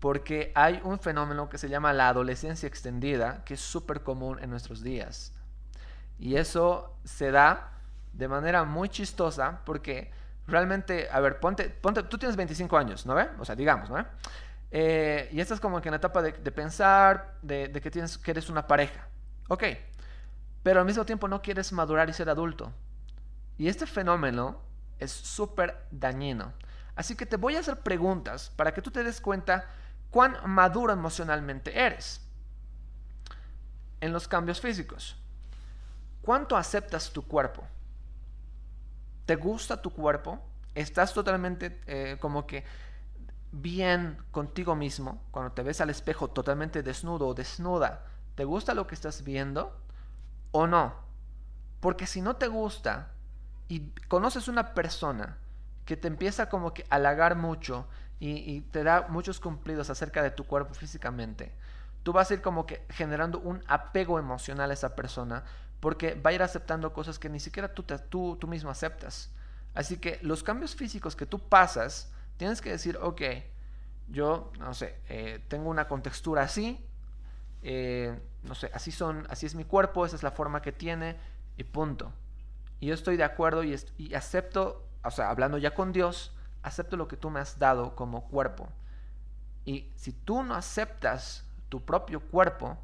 porque 0.03 0.51
hay 0.57 0.81
un 0.83 0.99
fenómeno 0.99 1.49
que 1.49 1.59
se 1.59 1.69
llama 1.69 1.93
la 1.93 2.09
adolescencia 2.09 2.67
extendida, 2.67 3.45
que 3.45 3.55
es 3.55 3.61
súper 3.61 4.03
común 4.03 4.37
en 4.43 4.51
nuestros 4.51 4.83
días. 4.83 5.33
Y 6.19 6.35
eso 6.35 6.97
se 7.05 7.31
da 7.31 7.71
de 8.13 8.27
manera 8.27 8.65
muy 8.65 8.89
chistosa 8.89 9.61
porque 9.65 10.11
realmente, 10.49 11.09
a 11.09 11.21
ver, 11.21 11.39
ponte, 11.39 11.69
ponte 11.69 12.03
tú 12.03 12.19
tienes 12.19 12.35
25 12.35 12.77
años, 12.77 13.07
¿no 13.07 13.15
ve? 13.15 13.29
O 13.39 13.45
sea, 13.45 13.55
digamos, 13.55 13.91
¿no 13.91 13.95
ve? 13.95 14.05
Eh, 14.75 15.29
y 15.31 15.41
estás 15.41 15.61
como 15.61 15.83
que 15.83 15.89
en 15.89 15.93
la 15.93 15.99
etapa 15.99 16.23
de, 16.23 16.33
pensar, 16.33 17.37
de, 17.43 17.71
que, 17.71 17.91
tienes, 17.91 18.17
que 18.17 18.31
eres 18.31 18.49
una 18.49 18.67
pareja. 18.67 19.07
Ok, 19.49 19.65
pero 20.63 20.81
al 20.81 20.87
mismo 20.87 21.05
tiempo 21.05 21.29
no 21.29 21.43
quieres 21.43 21.73
madurar 21.73 22.09
y 22.09 22.15
ser 22.15 22.31
adulto. 22.31 22.73
Y 23.59 23.69
este 23.69 23.87
fenómeno 23.87 24.63
es 24.99 25.13
súper 25.13 25.77
dañino. 25.91 26.55
Así 26.97 27.15
que 27.15 27.27
te 27.27 27.37
voy 27.37 27.57
a 27.57 27.61
hacer 27.61 27.81
preguntas 27.81 28.51
para 28.57 28.73
que 28.73 28.81
tú 28.81 28.91
te 28.91 29.05
des 29.05 29.21
cuenta 29.21 29.67
cuán 30.11 30.39
maduro 30.47 30.93
emocionalmente 30.93 31.79
eres. 31.79 32.23
En 34.01 34.13
los 34.13 34.27
cambios 34.27 34.61
físicos, 34.61 35.17
¿cuánto 36.23 36.57
aceptas 36.57 37.13
tu 37.13 37.27
cuerpo? 37.27 37.63
¿Te 39.27 39.37
gusta 39.37 39.81
tu 39.81 39.91
cuerpo? 39.91 40.41
¿Estás 40.75 41.13
totalmente 41.13 41.81
eh, 41.87 42.17
como 42.21 42.47
que 42.47 42.65
bien 43.53 44.19
contigo 44.31 44.75
mismo 44.75 45.23
cuando 45.31 45.53
te 45.53 45.63
ves 45.63 45.81
al 45.81 45.91
espejo 45.91 46.29
totalmente 46.29 46.83
desnudo 46.83 47.29
o 47.29 47.35
desnuda? 47.35 48.07
¿Te 48.35 48.45
gusta 48.45 48.75
lo 48.75 48.87
que 48.87 48.95
estás 48.95 49.23
viendo 49.23 49.77
o 50.51 50.67
no? 50.67 50.95
Porque 51.81 52.07
si 52.07 52.23
no 52.23 52.37
te 52.37 52.49
gusta 52.49 53.11
y 53.69 53.91
conoces 54.09 54.49
una 54.49 54.75
persona 54.75 55.37
que 55.85 55.97
te 55.97 56.09
empieza 56.09 56.49
como 56.49 56.73
que 56.73 56.87
a 56.89 56.97
halagar 56.97 57.37
mucho 57.37 57.87
y, 58.21 58.61
te 58.61 58.85
da 58.85 59.07
muchos 59.09 59.41
cumplidos 59.41 59.91
acerca 59.91 60.23
de 60.23 60.31
tu 60.31 60.45
cuerpo 60.45 60.75
físicamente, 60.75 61.53
tú 62.05 62.13
vas 62.13 62.31
a 62.31 62.35
ir 62.35 62.41
como 62.41 62.67
que 62.67 62.87
generando 62.89 63.41
un 63.41 63.65
apego 63.67 64.17
emocional 64.17 64.71
a 64.71 64.75
esa 64.75 64.95
persona 64.95 65.43
porque 65.81 66.15
va 66.15 66.31
a 66.31 66.33
ir 66.33 66.43
aceptando 66.43 66.93
cosas 66.93 67.19
que 67.19 67.29
ni 67.29 67.41
siquiera 67.41 67.75
tú, 67.75 67.83
tú, 67.83 68.37
tú 68.41 68.47
mismo 68.47 68.71
aceptas. 68.71 69.33
Así 69.75 69.97
que 69.97 70.21
los 70.23 70.45
cambios 70.45 70.77
físicos 70.77 71.17
que 71.17 71.27
tú 71.27 71.41
pasas, 71.41 72.12
tienes 72.43 72.61
que 72.61 72.71
decir, 72.71 72.99
ok, 73.01 73.23
yo, 74.09 74.51
no 74.59 74.75
sé, 74.75 74.99
eh, 75.09 75.39
tengo 75.47 75.71
una 75.71 75.87
contextura 75.87 76.43
así, 76.43 76.85
eh, 77.63 78.21
no 78.43 78.57
sé, 78.57 78.69
así 78.75 78.91
son, 78.91 79.29
así 79.31 79.47
es 79.47 79.55
mi 79.55 79.63
cuerpo, 79.63 80.05
esa 80.05 80.17
es 80.17 80.25
la 80.25 80.33
forma 80.33 80.61
que 80.61 80.73
tiene, 80.73 81.15
y 81.57 81.63
punto. 81.63 82.13
Y 82.81 82.87
yo 82.87 82.95
estoy 82.95 83.17
de 83.17 83.23
acuerdo 83.23 83.63
y, 83.63 83.77
acepto, 84.13 84.85
o 85.05 85.11
sea, 85.13 85.31
hablando 85.31 85.57
ya 85.57 85.73
con 85.73 85.93
Dios, 85.93 86.35
acepto 86.65 86.97
lo 86.97 87.07
que 87.07 87.17
tú 87.17 87.31
me 87.31 87.39
has 87.39 87.61
dado 87.61 87.95
como 87.95 88.27
cuerpo. 88.27 88.69
Y 89.65 89.93
si 89.95 90.11
tú 90.11 90.43
no 90.43 90.57
aceptas 90.57 91.45
tu 91.69 91.85
propio 91.85 92.19
cuerpo, 92.19 92.77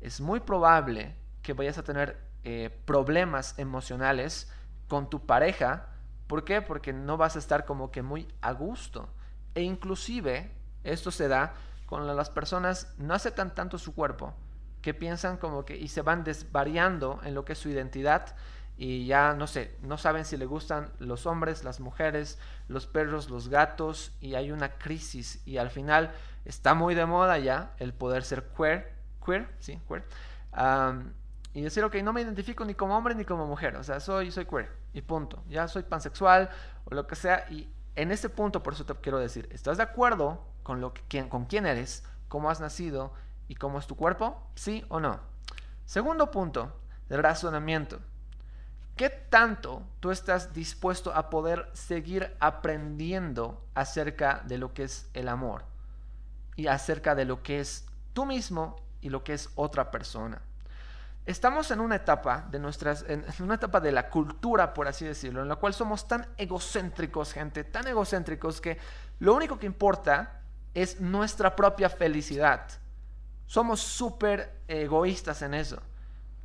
es 0.00 0.22
muy 0.22 0.40
probable 0.40 1.14
que 1.42 1.52
vayas 1.52 1.76
a 1.76 1.82
tener 1.82 2.18
eh, 2.44 2.70
problemas 2.86 3.58
emocionales 3.58 4.50
con 4.88 5.10
tu 5.10 5.26
pareja. 5.26 5.86
¿Por 6.26 6.44
qué? 6.44 6.62
Porque 6.62 6.92
no 6.92 7.16
vas 7.16 7.36
a 7.36 7.38
estar 7.38 7.64
como 7.64 7.90
que 7.90 8.02
muy 8.02 8.26
a 8.40 8.52
gusto. 8.52 9.08
E 9.54 9.62
inclusive 9.62 10.50
esto 10.84 11.10
se 11.10 11.28
da 11.28 11.54
cuando 11.86 12.12
las 12.14 12.30
personas 12.30 12.94
no 12.98 13.14
aceptan 13.14 13.54
tanto 13.54 13.78
su 13.78 13.94
cuerpo, 13.94 14.34
que 14.82 14.92
piensan 14.92 15.36
como 15.36 15.64
que 15.64 15.76
y 15.76 15.88
se 15.88 16.02
van 16.02 16.24
desvariando 16.24 17.20
en 17.24 17.34
lo 17.34 17.44
que 17.44 17.54
es 17.54 17.58
su 17.58 17.68
identidad 17.68 18.36
y 18.76 19.06
ya 19.06 19.32
no 19.32 19.46
sé, 19.46 19.74
no 19.82 19.96
saben 19.96 20.24
si 20.24 20.36
le 20.36 20.44
gustan 20.44 20.90
los 20.98 21.26
hombres, 21.26 21.64
las 21.64 21.80
mujeres, 21.80 22.38
los 22.68 22.86
perros, 22.86 23.30
los 23.30 23.48
gatos 23.48 24.12
y 24.20 24.34
hay 24.34 24.50
una 24.50 24.72
crisis 24.74 25.40
y 25.46 25.56
al 25.56 25.70
final 25.70 26.12
está 26.44 26.74
muy 26.74 26.94
de 26.94 27.06
moda 27.06 27.38
ya 27.38 27.72
el 27.78 27.94
poder 27.94 28.22
ser 28.22 28.44
queer, 28.56 28.92
queer, 29.24 29.48
sí, 29.60 29.80
queer, 29.88 30.04
y 31.54 31.62
decir, 31.62 31.84
ok, 31.84 31.94
no 31.96 32.12
me 32.12 32.20
identifico 32.20 32.64
ni 32.64 32.74
como 32.74 32.96
hombre 32.98 33.14
ni 33.14 33.24
como 33.24 33.46
mujer, 33.46 33.76
o 33.76 33.82
sea, 33.82 33.98
soy, 33.98 34.30
soy 34.30 34.44
queer 34.44 34.68
y 34.96 35.02
punto, 35.02 35.42
ya 35.48 35.68
soy 35.68 35.82
pansexual 35.82 36.48
o 36.86 36.94
lo 36.94 37.06
que 37.06 37.16
sea 37.16 37.46
y 37.50 37.70
en 37.96 38.10
ese 38.10 38.30
punto 38.30 38.62
por 38.62 38.72
eso 38.72 38.86
te 38.86 38.94
quiero 38.94 39.18
decir, 39.18 39.46
¿estás 39.52 39.76
de 39.76 39.82
acuerdo 39.82 40.42
con, 40.62 40.80
lo 40.80 40.94
que, 40.94 41.28
con 41.28 41.44
quién 41.44 41.66
eres, 41.66 42.02
cómo 42.28 42.48
has 42.48 42.60
nacido 42.60 43.12
y 43.46 43.56
cómo 43.56 43.78
es 43.78 43.86
tu 43.86 43.94
cuerpo? 43.94 44.42
¿Sí 44.54 44.86
o 44.88 44.98
no? 44.98 45.20
Segundo 45.84 46.30
punto, 46.30 46.72
el 47.10 47.22
razonamiento. 47.22 48.00
¿Qué 48.96 49.10
tanto 49.10 49.82
tú 50.00 50.10
estás 50.10 50.54
dispuesto 50.54 51.14
a 51.14 51.28
poder 51.28 51.68
seguir 51.74 52.34
aprendiendo 52.40 53.62
acerca 53.74 54.42
de 54.46 54.56
lo 54.56 54.72
que 54.72 54.84
es 54.84 55.10
el 55.12 55.28
amor 55.28 55.64
y 56.56 56.68
acerca 56.68 57.14
de 57.14 57.26
lo 57.26 57.42
que 57.42 57.60
es 57.60 57.84
tú 58.14 58.24
mismo 58.24 58.76
y 59.02 59.10
lo 59.10 59.22
que 59.24 59.34
es 59.34 59.50
otra 59.56 59.90
persona? 59.90 60.40
Estamos 61.26 61.72
en 61.72 61.80
una 61.80 61.96
etapa 61.96 62.46
de 62.52 62.60
nuestras, 62.60 63.04
en 63.08 63.24
una 63.40 63.56
etapa 63.56 63.80
de 63.80 63.90
la 63.90 64.08
cultura, 64.08 64.72
por 64.72 64.86
así 64.86 65.04
decirlo, 65.04 65.42
en 65.42 65.48
la 65.48 65.56
cual 65.56 65.74
somos 65.74 66.06
tan 66.06 66.24
egocéntricos, 66.36 67.32
gente, 67.32 67.64
tan 67.64 67.88
egocéntricos 67.88 68.60
que 68.60 68.78
lo 69.18 69.34
único 69.34 69.58
que 69.58 69.66
importa 69.66 70.42
es 70.72 71.00
nuestra 71.00 71.56
propia 71.56 71.90
felicidad. 71.90 72.68
Somos 73.46 73.80
súper 73.80 74.62
egoístas 74.68 75.42
en 75.42 75.54
eso. 75.54 75.82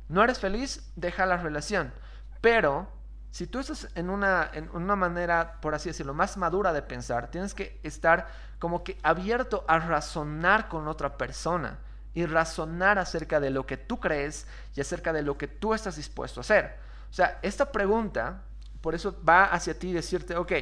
No 0.08 0.24
eres 0.24 0.40
feliz, 0.40 0.90
deja 0.96 1.26
la 1.26 1.36
relación. 1.36 1.92
Pero 2.40 2.88
si 3.30 3.46
tú 3.46 3.60
estás 3.60 3.88
en 3.94 4.10
una, 4.10 4.50
en 4.52 4.68
una 4.70 4.96
manera, 4.96 5.60
por 5.60 5.76
así 5.76 5.90
decirlo, 5.90 6.12
más 6.12 6.36
madura 6.36 6.72
de 6.72 6.82
pensar, 6.82 7.30
tienes 7.30 7.54
que 7.54 7.78
estar 7.84 8.26
como 8.58 8.82
que 8.82 8.98
abierto 9.04 9.64
a 9.68 9.78
razonar 9.78 10.68
con 10.68 10.88
otra 10.88 11.16
persona 11.16 11.78
y 12.14 12.26
razonar 12.26 12.98
acerca 12.98 13.40
de 13.40 13.50
lo 13.50 13.66
que 13.66 13.76
tú 13.76 14.00
crees 14.00 14.46
y 14.74 14.80
acerca 14.80 15.12
de 15.12 15.22
lo 15.22 15.38
que 15.38 15.48
tú 15.48 15.74
estás 15.74 15.96
dispuesto 15.96 16.40
a 16.40 16.42
hacer. 16.42 16.76
O 17.10 17.12
sea, 17.12 17.38
esta 17.42 17.72
pregunta, 17.72 18.42
por 18.80 18.94
eso 18.94 19.22
va 19.26 19.44
hacia 19.44 19.78
ti 19.78 19.92
decirte, 19.92 20.36
ok, 20.36 20.52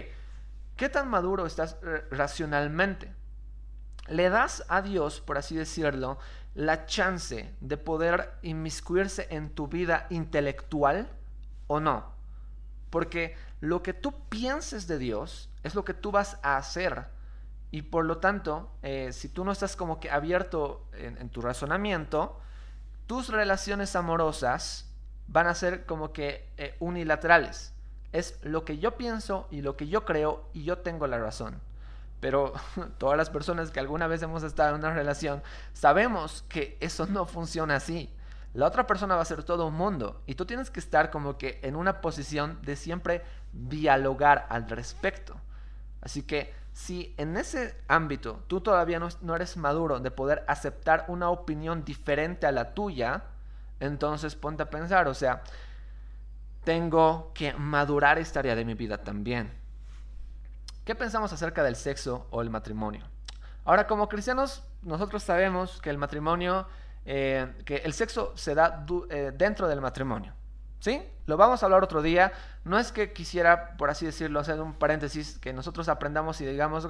¿qué 0.76 0.88
tan 0.88 1.08
maduro 1.08 1.46
estás 1.46 1.76
racionalmente? 2.10 3.12
Le 4.08 4.28
das 4.30 4.64
a 4.68 4.82
Dios, 4.82 5.20
por 5.20 5.38
así 5.38 5.56
decirlo, 5.56 6.18
la 6.54 6.86
chance 6.86 7.54
de 7.60 7.76
poder 7.76 8.32
inmiscuirse 8.42 9.28
en 9.30 9.50
tu 9.50 9.68
vida 9.68 10.06
intelectual 10.10 11.08
o 11.66 11.78
no. 11.80 12.12
Porque 12.90 13.36
lo 13.60 13.82
que 13.82 13.94
tú 13.94 14.28
pienses 14.28 14.86
de 14.86 14.98
Dios 14.98 15.48
es 15.62 15.74
lo 15.74 15.84
que 15.84 15.94
tú 15.94 16.10
vas 16.10 16.38
a 16.42 16.56
hacer. 16.56 17.06
Y 17.70 17.82
por 17.82 18.04
lo 18.04 18.18
tanto, 18.18 18.70
eh, 18.82 19.12
si 19.12 19.28
tú 19.28 19.44
no 19.44 19.52
estás 19.52 19.76
como 19.76 20.00
que 20.00 20.10
abierto 20.10 20.86
en, 20.92 21.28
tu 21.30 21.40
razonamiento, 21.40 22.38
tus 23.06 23.28
relaciones 23.28 23.94
amorosas 23.94 24.92
van 25.28 25.46
a 25.46 25.54
ser 25.54 25.86
como 25.86 26.12
que 26.12 26.48
eh, 26.56 26.76
unilaterales. 26.80 27.72
Es 28.12 28.38
lo 28.42 28.64
que 28.64 28.78
yo 28.78 28.96
pienso 28.96 29.46
y 29.50 29.62
lo 29.62 29.76
que 29.76 29.86
yo 29.86 30.04
creo 30.04 30.48
y 30.52 30.64
yo 30.64 30.78
tengo 30.78 31.06
la 31.06 31.18
razón. 31.18 31.60
Pero 32.20 32.52
todas 32.98 33.16
las 33.16 33.30
personas 33.30 33.70
que 33.70 33.80
alguna 33.80 34.08
vez 34.08 34.22
hemos 34.22 34.42
estado 34.42 34.74
en 34.74 34.80
una 34.80 34.92
relación 34.92 35.42
sabemos 35.72 36.44
que 36.48 36.76
eso 36.80 37.06
no 37.06 37.24
funciona 37.26 37.76
así 37.76 38.12
la 38.52 38.66
otra 38.66 38.86
persona 38.86 39.14
va 39.14 39.22
a 39.22 39.26
ser 39.26 39.44
todo 39.44 39.66
un 39.66 39.74
mundo 39.74 40.22
y 40.26 40.34
tú 40.34 40.44
tienes 40.44 40.70
que 40.70 40.80
estar 40.80 41.10
como 41.10 41.38
que 41.38 41.60
en 41.62 41.76
una 41.76 42.00
posición 42.00 42.58
de 42.62 42.74
siempre 42.74 43.22
dialogar 43.52 44.46
al 44.48 44.68
respecto. 44.68 45.36
Así 46.00 46.22
que 46.22 46.52
si 46.72 47.14
en 47.18 47.36
ese 47.36 47.76
ámbito 47.88 48.44
tú 48.46 48.60
todavía 48.60 48.98
no, 48.98 49.36
eres 49.36 49.56
maduro 49.56 50.00
de 50.00 50.10
poder 50.10 50.44
aceptar 50.46 51.04
una 51.08 51.30
opinión 51.30 51.84
diferente 51.84 52.46
a 52.46 52.52
la 52.52 52.74
tuya, 52.74 53.24
entonces 53.80 54.34
ponte 54.34 54.62
a 54.62 54.70
pensar, 54.70 55.08
o 55.08 55.14
sea, 55.14 55.42
tengo 56.64 57.32
que 57.34 57.52
madurar 57.54 58.18
esta 58.18 58.40
área 58.40 58.54
de 58.54 58.64
mi 58.64 58.74
vida 58.74 58.98
también. 58.98 59.52
¿Qué 60.84 60.94
pensamos 60.94 61.32
acerca 61.32 61.62
del 61.62 61.76
sexo 61.76 62.26
o 62.30 62.42
el 62.42 62.50
matrimonio? 62.50 63.04
Ahora, 63.64 63.86
como 63.86 64.08
cristianos, 64.08 64.62
nosotros 64.82 65.22
sabemos 65.22 65.80
que 65.80 65.90
el 65.90 65.98
matrimonio 65.98 66.66
eh, 67.04 67.54
que 67.64 67.76
el 67.76 67.92
sexo 67.92 68.32
se 68.36 68.54
da 68.54 68.84
eh, 69.08 69.32
dentro 69.34 69.68
del 69.68 69.80
matrimonio. 69.80 70.34
¿Sí? 70.80 71.02
Lo 71.26 71.36
vamos 71.36 71.62
a 71.62 71.66
hablar 71.66 71.84
otro 71.84 72.02
día. 72.02 72.32
No 72.64 72.78
es 72.78 72.90
que 72.90 73.12
quisiera, 73.12 73.76
por 73.76 73.90
así 73.90 74.06
decirlo, 74.06 74.40
hacer 74.40 74.60
un 74.60 74.74
paréntesis, 74.74 75.38
que 75.38 75.52
nosotros 75.52 75.88
aprendamos 75.88 76.40
y 76.40 76.46
digamos, 76.46 76.88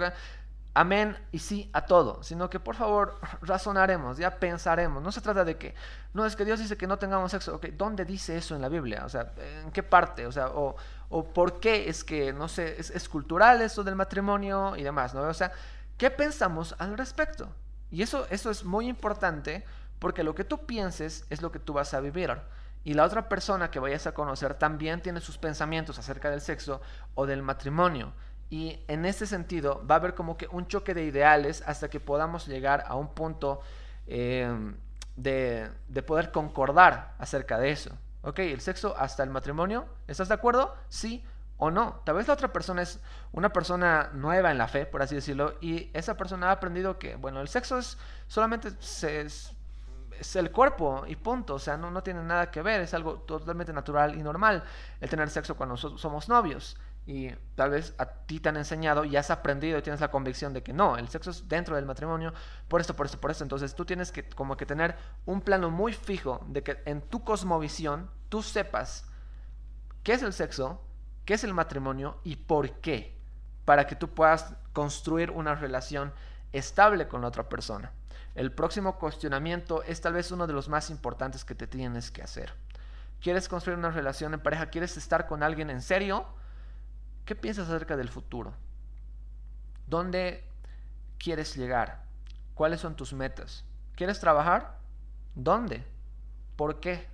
amén 0.73 1.17
y 1.33 1.41
sí 1.41 1.69
a 1.73 1.85
todo, 1.85 2.23
sino 2.23 2.49
que 2.49 2.61
por 2.61 2.77
favor 2.77 3.19
razonaremos, 3.43 4.17
ya 4.17 4.39
pensaremos. 4.39 5.03
No 5.03 5.13
se 5.13 5.21
trata 5.21 5.45
de 5.45 5.57
que, 5.57 5.75
no 6.15 6.25
es 6.25 6.37
que 6.37 6.45
Dios 6.45 6.61
dice 6.61 6.77
que 6.77 6.87
no 6.87 6.99
tengamos 6.99 7.33
sexo, 7.33 7.61
¿dónde 7.77 8.05
dice 8.05 8.37
eso 8.37 8.55
en 8.55 8.63
la 8.63 8.69
Biblia? 8.69 9.05
O 9.05 9.09
sea, 9.09 9.33
¿en 9.63 9.73
qué 9.73 9.83
parte? 9.83 10.27
O 10.27 10.33
sea, 10.33 10.49
o, 10.49 10.77
o 11.09 11.25
por 11.25 11.61
qué 11.61 11.89
es 11.89 12.05
que, 12.05 12.33
no 12.33 12.49
sé, 12.49 12.81
es, 12.81 12.91
es 12.91 13.09
cultural 13.09 13.61
eso 13.61 13.83
del 13.83 13.97
matrimonio 13.97 14.77
y 14.77 14.83
demás, 14.83 15.15
¿no? 15.15 15.23
O 15.23 15.35
sea, 15.35 15.51
¿qué 15.99 16.11
pensamos 16.11 16.75
al 16.79 16.97
respecto? 16.97 17.49
Y 17.91 18.03
eso, 18.03 18.27
eso 18.31 18.51
es 18.51 18.65
muy 18.65 18.89
importante 18.89 19.65
porque 19.99 20.23
lo 20.23 20.35
que 20.35 20.45
tú 20.45 20.65
pienses 20.65 21.27
es 21.29 21.43
lo 21.43 21.51
que 21.51 21.59
tú 21.59 21.73
vas 21.73 21.93
a 21.93 22.01
vivir. 22.01 22.31
Y 22.85 22.95
la 22.95 23.05
otra 23.05 23.29
persona 23.29 23.71
que 23.71 23.79
vayas 23.79 24.07
a 24.07 24.15
conocer 24.15 24.55
también 24.55 25.03
tiene 25.03 25.21
sus 25.21 25.39
pensamientos 25.39 25.99
acerca 25.99 26.31
del 26.31 26.41
sexo 26.41 26.81
o 27.15 27.27
del 27.27 27.43
matrimonio. 27.43 28.13
Y 28.49 28.81
en 28.89 29.05
ese 29.05 29.27
sentido 29.27 29.85
va 29.89 29.97
a 29.97 29.99
haber 29.99 30.15
como 30.15 30.37
que 30.37 30.49
un 30.51 30.67
choque 30.67 30.95
de 30.95 31.05
ideales 31.05 31.63
hasta 31.67 31.89
que 31.89 32.01
podamos 32.01 32.47
llegar 32.47 32.85
a 32.87 32.97
un 32.97 33.15
punto 33.15 33.61
em, 34.07 34.77
de, 35.17 35.71
de 35.89 36.03
poder 36.03 36.33
concordar 36.33 37.15
acerca 37.19 37.59
de 37.59 37.71
eso. 37.71 37.97
Ok, 38.23 38.41
el 38.41 38.61
sexo 38.61 38.95
hasta 38.99 39.23
el 39.23 39.31
matrimonio, 39.31 39.87
¿estás 40.09 40.29
de 40.29 40.35
acuerdo? 40.35 40.75
Sí 40.89 41.25
o 41.61 41.71
no. 41.71 42.01
Tal 42.05 42.17
vez 42.17 42.27
la 42.27 42.35
otra 42.35 42.53
persona 42.53 42.83
es 42.83 43.01
una 43.33 43.53
persona 43.53 44.11
nueva 44.15 44.51
en 44.51 44.59
la 44.59 44.67
fe, 44.67 44.87
por 44.87 45.03
así 45.03 45.15
decirlo, 45.15 45.55
y 45.61 45.91
esa 45.93 46.17
persona 46.17 46.49
ha 46.49 46.53
aprendido 46.53 46.99
que, 46.99 47.17
bueno, 47.17 47.41
el 47.41 47.49
sexo 47.49 47.79
es 47.79 47.99
solamente 48.27 48.71
se, 48.81 49.21
es 49.21 49.55
el 50.37 50.51
cuerpo 50.51 51.05
y 51.07 51.17
punto, 51.17 51.55
o 51.55 51.59
sea, 51.59 51.77
no, 51.77 51.91
no 51.91 52.03
tiene 52.03 52.23
nada 52.23 52.51
que 52.51 52.63
ver, 52.63 52.81
es 52.81 52.95
algo 52.95 53.21
totalmente 53.21 53.73
natural 53.73 54.15
y 54.17 54.23
normal 54.23 54.63
el 55.01 55.09
tener 55.09 55.31
sexo 55.31 55.57
cuando 55.57 55.77
somos 55.77 56.29
novios. 56.29 56.77
Y 57.07 57.31
tal 57.57 57.71
vez 57.71 57.95
a 57.99 58.07
ti 58.07 58.41
te 58.41 58.51
han 58.51 58.57
enseñado 58.57 59.05
y 59.05 59.17
has 59.17 59.31
aprendido 59.31 59.79
y 59.79 59.83
tienes 59.83 60.01
la 60.01 60.11
convicción 60.11 60.53
de 60.53 60.63
que 60.63 60.73
no, 60.73 60.97
el 60.97 61.09
sexo 61.09 61.31
es 61.31 61.49
dentro 61.49 61.75
del 61.75 61.87
matrimonio, 61.87 62.33
por 62.69 62.81
esto, 62.81 62.95
por 62.95 63.07
esto, 63.07 63.19
por 63.19 63.31
esto. 63.31 63.43
Entonces 63.43 63.75
tú 63.75 63.85
tienes 63.85 64.13
que 64.13 64.29
como 64.29 64.57
que 64.57 64.67
tener 64.67 64.97
un 65.27 65.41
plano 65.41 65.71
muy 65.71 65.93
fijo 65.93 66.45
de 66.47 66.63
que 66.63 66.83
en 66.85 67.01
tu 67.01 67.25
cosmovisión 67.25 68.11
tú 68.29 68.43
sepas 68.43 69.07
qué 70.03 70.13
es 70.13 70.23
el 70.23 70.33
sexo, 70.33 70.81
qué 71.25 71.35
es 71.35 71.45
el 71.45 71.55
matrimonio 71.55 72.19
y 72.23 72.37
por 72.37 72.71
qué, 72.81 73.17
para 73.65 73.87
que 73.87 73.97
tú 73.97 74.09
puedas 74.09 74.55
construir 74.73 75.31
una 75.31 75.55
relación 75.55 76.13
estable 76.53 77.09
con 77.09 77.23
la 77.23 77.29
otra 77.29 77.49
persona. 77.49 77.93
El 78.35 78.53
próximo 78.53 78.99
cuestionamiento 78.99 79.83
es 79.83 80.01
tal 80.01 80.13
vez 80.13 80.31
uno 80.31 80.47
de 80.47 80.53
los 80.53 80.69
más 80.69 80.91
importantes 80.91 81.45
que 81.45 81.55
te 81.55 81.67
tienes 81.67 82.11
que 82.11 82.23
hacer. 82.23 82.53
¿Quieres 83.21 83.49
construir 83.49 83.79
una 83.79 83.91
relación 83.91 84.35
en 84.35 84.41
pareja? 84.41 84.71
¿Quieres 84.71 84.97
estar 84.97 85.27
con 85.27 85.43
alguien 85.43 85.69
en 85.69 85.83
serio? 85.83 86.27
¿Qué 87.25 87.35
piensas 87.35 87.69
acerca 87.69 87.97
del 87.97 88.09
futuro? 88.09 88.55
¿Dónde 89.87 90.45
quieres 91.19 91.57
llegar? 91.57 92.05
¿Cuáles 92.55 92.81
son 92.81 92.97
tus 92.97 93.13
metas? 93.13 93.65
¿Quieres 93.95 94.21
trabajar? 94.21 94.79
¿Dónde? 95.35 95.85
¿Por 96.57 96.81
qué? 96.81 97.09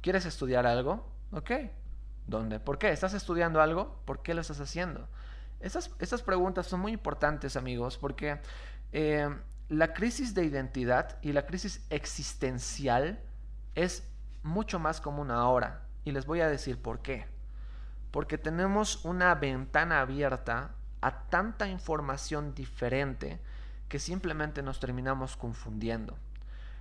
¿Quieres 0.00 0.26
estudiar 0.26 0.66
algo? 0.66 1.06
Ok. 1.32 1.50
¿Dónde? 2.26 2.60
¿Por 2.60 2.78
qué? 2.78 2.90
¿Estás 2.90 3.14
estudiando 3.14 3.60
algo? 3.60 4.00
¿Por 4.04 4.22
qué 4.22 4.34
lo 4.34 4.40
estás 4.40 4.60
haciendo? 4.60 5.08
Estas, 5.60 6.22
preguntas 6.22 6.66
son 6.66 6.80
muy 6.80 6.92
importantes, 6.92 7.56
amigos, 7.56 7.98
porque 7.98 8.40
eh, 8.92 9.28
la 9.68 9.92
crisis 9.92 10.34
de 10.34 10.44
identidad 10.44 11.18
y 11.20 11.32
la 11.32 11.44
crisis 11.44 11.84
existencial 11.90 13.20
es 13.74 14.02
mucho 14.42 14.78
más 14.78 15.00
común 15.00 15.30
ahora. 15.30 15.82
Y 16.04 16.12
les 16.12 16.24
voy 16.24 16.40
a 16.40 16.48
decir 16.48 16.80
por 16.80 17.00
qué. 17.00 17.26
Porque 18.10 18.38
tenemos 18.38 19.04
una 19.04 19.34
ventana 19.34 20.00
abierta 20.00 20.70
a 21.00 21.22
tanta 21.24 21.68
información 21.68 22.54
diferente 22.54 23.38
que 23.88 23.98
simplemente 23.98 24.62
nos 24.62 24.80
terminamos 24.80 25.36
confundiendo. 25.36 26.16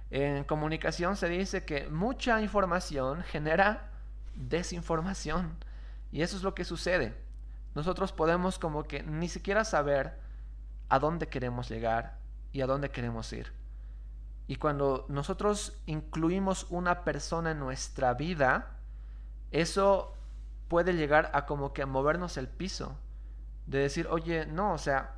En 0.10 0.45
comunicación 0.45 1.17
se 1.17 1.28
dice 1.28 1.65
que 1.65 1.89
mucha 1.89 2.41
información 2.41 3.23
genera 3.23 3.89
desinformación. 4.36 5.58
Y 6.13 6.21
eso 6.21 6.38
es 6.38 6.43
lo 6.43 6.56
que 6.56 6.63
sucede. 6.63 7.13
Nosotros 7.76 8.13
podemos 8.13 8.58
como 8.58 8.84
que 8.84 9.04
ni 9.04 9.28
siquiera 9.28 9.65
saber 9.65 10.17
a 10.88 11.00
dónde 11.00 11.28
queremos 11.28 11.67
llegar 11.69 12.17
y 12.58 12.62
a 12.62 12.65
dónde 12.65 12.89
queremos 12.89 13.32
ir. 13.34 13.54
Y 14.48 14.56
cuando 14.56 15.06
nosotros 15.10 15.80
incluimos 15.86 16.65
una 16.72 17.04
persona 17.04 17.52
en 17.52 17.60
nuestra 17.60 18.15
vida, 18.15 18.80
eso 19.52 20.15
puede 20.67 20.93
llegar 20.93 21.30
a 21.36 21.46
como 21.46 21.72
que 21.72 21.86
movernos 21.86 22.36
el 22.36 22.48
piso. 22.48 22.98
De 23.67 23.78
decir, 23.78 24.08
oye, 24.10 24.48
no, 24.48 24.74
o 24.74 24.80
sea, 24.80 25.17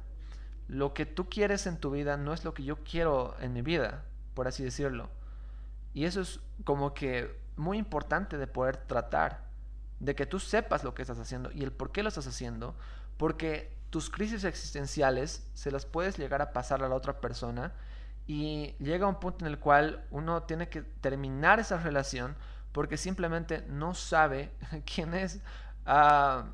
lo 0.67 0.93
que 0.93 1.05
tú 1.05 1.29
quieres 1.29 1.65
en 1.65 1.77
tu 1.77 1.91
vida 1.91 2.17
no 2.17 2.33
es 2.33 2.43
lo 2.43 2.53
que 2.53 2.65
yo 2.65 2.83
quiero 2.83 3.37
en 3.39 3.53
mi 3.53 3.61
vida, 3.61 4.03
por 4.33 4.49
así 4.49 4.61
decirlo. 4.61 5.09
Y 5.93 6.03
eso 6.03 6.19
es 6.19 6.41
como 6.65 6.93
que 6.93 7.39
muy 7.55 7.77
importante 7.77 8.37
de 8.37 8.47
poder 8.47 8.75
tratar, 8.75 9.45
de 10.01 10.13
que 10.13 10.25
tú 10.25 10.39
sepas 10.39 10.83
lo 10.83 10.93
que 10.93 11.03
estás 11.03 11.19
haciendo 11.19 11.53
y 11.53 11.63
el 11.63 11.71
por 11.71 11.93
qué 11.93 12.03
lo 12.03 12.09
estás 12.09 12.27
haciendo, 12.27 12.75
porque 13.15 13.78
tus 13.89 14.09
crisis 14.09 14.43
existenciales 14.43 15.49
se 15.53 15.71
las 15.71 15.85
puedes 15.85 16.17
llegar 16.17 16.41
a 16.41 16.53
pasar 16.53 16.83
a 16.83 16.89
la 16.89 16.95
otra 16.95 17.19
persona 17.19 17.73
y 18.27 18.75
llega 18.79 19.07
un 19.07 19.19
punto 19.19 19.45
en 19.45 19.51
el 19.51 19.59
cual 19.59 20.05
uno 20.11 20.43
tiene 20.43 20.69
que 20.69 20.81
terminar 20.81 21.59
esa 21.59 21.77
relación 21.77 22.35
porque 22.71 22.97
simplemente 22.97 23.63
no 23.67 23.93
sabe 23.95 24.51
quién 24.85 25.13
es. 25.13 25.41
Ah, 25.85 26.45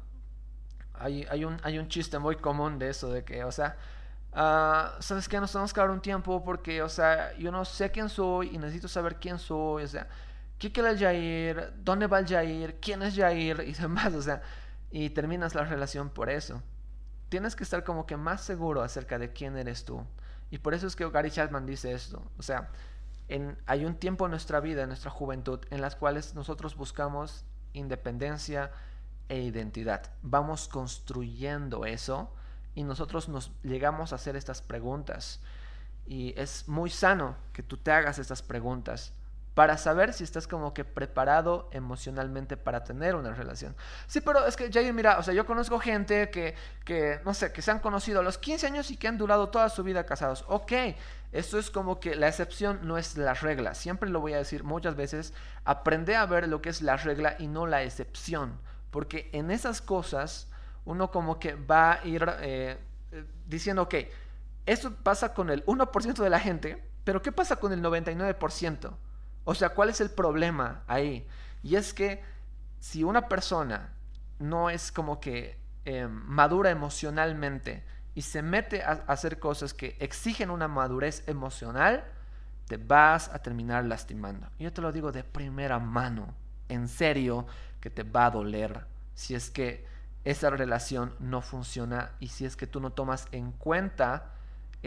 hay, 0.93 1.43
un 1.43 1.88
chiste 1.89 2.19
muy 2.19 2.38
común 2.38 2.80
de 2.80 2.89
eso, 2.89 3.12
de 3.12 3.26
que, 3.26 3.43
o 3.43 3.52
sea, 3.52 3.76
uh, 4.32 5.02
¿sabes 5.02 5.28
qué? 5.28 5.39
Nos 5.39 5.52
tenemos 5.52 5.74
que 5.74 5.82
dar 5.82 5.89
un 5.89 6.02
tiempo 6.02 6.43
porque, 6.43 6.82
o 6.82 6.89
sea, 6.89 7.36
yo 7.38 7.52
no 7.52 7.65
sé 7.65 7.91
quién 7.91 8.08
soy 8.08 8.56
y 8.56 8.58
necesito 8.58 8.88
saber 8.88 9.17
quién 9.19 9.38
soy, 9.38 9.84
o 9.84 9.88
sea, 9.88 10.08
¿qué 10.58 10.71
quiere 10.71 10.91
el 10.91 11.00
Jair? 11.00 11.74
¿Dónde 11.84 12.08
va 12.08 12.19
el 12.19 12.28
Jair? 12.28 12.80
¿Quién 12.80 13.02
es 13.02 13.15
Jair? 13.15 13.60
Y 13.67 13.74
demás, 13.74 14.13
o 14.13 14.21
sea, 14.21 14.41
y 14.91 15.10
terminas 15.10 15.54
la 15.56 15.65
relación 15.65 16.10
por 16.10 16.30
eso. 16.30 16.62
Tienes 17.30 17.56
que 17.56 17.64
estar 17.64 17.84
como 17.84 18.06
que 18.06 18.18
más 18.18 18.42
seguro 18.42 18.82
acerca 18.82 19.18
de 19.18 19.34
quién 19.34 19.58
eres 19.58 19.86
tú. 19.86 20.04
Y 20.52 20.60
por 20.60 20.74
eso 20.74 20.88
es 20.88 20.96
que 20.96 21.10
Gary 21.10 21.32
Chapman 21.32 21.66
dice 21.66 21.92
esto. 21.92 22.22
O 22.38 22.44
sea, 22.44 22.70
en, 23.28 23.58
hay 23.66 23.86
un 23.86 23.96
tiempo 23.96 24.26
en 24.26 24.32
nuestra 24.32 24.60
vida, 24.60 24.84
en 24.84 24.90
nuestra 24.90 25.12
juventud, 25.12 25.60
en 25.72 25.82
las 25.82 25.96
cuales 25.96 26.36
nosotros 26.36 26.76
buscamos 26.76 27.46
independencia 27.74 28.72
e 29.28 29.40
identidad. 29.42 30.12
Vamos 30.22 30.68
construyendo 30.68 31.86
eso 31.86 32.32
y 32.76 32.84
nosotros 32.84 33.28
nos 33.30 33.52
llegamos 33.64 34.12
a 34.12 34.16
hacer 34.16 34.36
estas 34.36 34.62
preguntas. 34.62 35.42
Y 36.06 36.40
es 36.40 36.68
muy 36.68 36.90
sano 36.90 37.36
que 37.52 37.64
tú 37.64 37.78
te 37.78 37.92
hagas 37.92 38.20
estas 38.20 38.44
preguntas 38.44 39.14
para 39.56 39.78
saber 39.78 40.13
si 40.13 40.26
estás 40.26 40.48
como 40.48 40.74
que 40.74 40.84
preparado 40.84 41.70
emocionalmente 41.72 42.58
para 42.58 42.84
tener 42.84 43.15
una 43.15 43.34
relación. 43.34 43.74
Sí, 44.06 44.20
pero 44.20 44.46
es 44.46 44.58
que, 44.58 44.70
Jair, 44.72 44.94
mira, 44.94 45.18
o 45.18 45.24
sea, 45.24 45.34
yo 45.34 45.46
conozco 45.46 45.80
gente 45.80 46.30
que, 46.30 46.56
que, 46.84 47.22
no 47.24 47.34
sé, 47.34 47.54
que 47.54 47.62
se 47.62 47.72
han 47.72 47.80
conocido 47.80 48.20
a 48.20 48.24
los 48.24 48.38
15 48.38 48.68
años 48.68 48.91
y 48.91 48.98
que 48.98 49.08
han 49.08 49.18
durado 49.18 49.48
toda 49.48 49.70
su 49.70 49.82
vida 49.82 50.06
casados. 50.06 50.44
Ok, 50.50 50.74
eso 51.32 51.58
es 51.58 51.72
como 51.72 52.02
que 52.02 52.15
la 52.15 52.28
excepción 52.28 52.82
no 52.84 52.98
es 52.98 53.18
la 53.18 53.34
regla. 53.34 53.76
Siempre 53.76 54.10
lo 54.10 54.20
voy 54.20 54.34
a 54.34 54.38
decir 54.38 54.65
muchas 54.65 54.98
veces, 54.98 55.34
aprende 55.63 56.18
a 56.18 56.26
ver 56.26 56.50
lo 56.50 56.62
que 56.62 56.70
es 56.70 56.82
la 56.82 56.98
regla 56.98 57.38
y 57.39 57.48
no 57.48 57.65
la 57.65 57.82
excepción. 57.82 58.60
Porque 58.91 59.30
en 59.32 59.52
esas 59.52 59.82
cosas 59.82 60.50
uno 60.84 61.12
como 61.12 61.39
que 61.39 61.56
va 61.56 61.94
a 61.94 62.06
ir 62.06 62.30
eh, 62.41 62.78
eh, 63.13 63.26
diciendo, 63.48 63.84
ok, 63.84 63.96
eso 64.65 64.94
pasa 64.96 65.34
con 65.34 65.50
el 65.50 65.65
1% 65.65 66.15
de 66.15 66.30
la 66.30 66.41
gente, 66.41 66.84
pero 67.06 67.22
¿qué 67.22 67.32
pasa 67.32 67.56
con 67.56 67.72
el 67.72 67.82
99%? 67.82 68.91
O 69.46 69.56
sea, 69.56 69.70
¿cuál 69.70 69.90
es 69.90 70.02
el 70.02 70.10
problema 70.10 70.84
ahí? 70.88 71.26
Y 71.64 71.76
es 71.76 71.94
que 71.94 72.22
si 72.80 73.04
una 73.04 73.30
persona 73.30 73.94
no 74.40 74.70
es 74.70 74.92
como 74.92 75.20
que 75.20 75.58
em, 75.86 76.12
madura 76.12 76.72
emocionalmente 76.72 77.84
y 78.16 78.24
se 78.24 78.42
mete 78.42 78.84
a, 78.84 79.04
hacer 79.08 79.40
cosas 79.40 79.74
que 79.74 79.96
exigen 80.00 80.50
una 80.50 80.68
madurez 80.68 81.24
emocional, 81.28 82.04
te 82.68 82.78
vas 82.78 83.30
a 83.30 83.40
terminar 83.40 83.86
lastimando. 83.86 84.48
Yo 84.60 84.74
te 84.74 84.82
lo 84.82 84.92
digo 84.92 85.12
de 85.12 85.24
primera 85.24 85.80
mano, 85.80 86.34
en 86.68 86.88
serio, 86.88 87.46
que 87.80 87.90
te 87.90 88.04
va 88.04 88.26
a 88.26 88.32
doler 88.32 88.86
si 89.14 89.36
es 89.36 89.50
que 89.50 89.86
esa 90.24 90.50
relación 90.50 91.16
no 91.20 91.42
funciona 91.42 92.12
y 92.20 92.28
si 92.30 92.46
es 92.46 92.56
que 92.56 92.68
tú 92.68 92.80
no 92.80 92.92
tomas 92.92 93.28
en 93.32 93.52
cuenta 93.52 94.35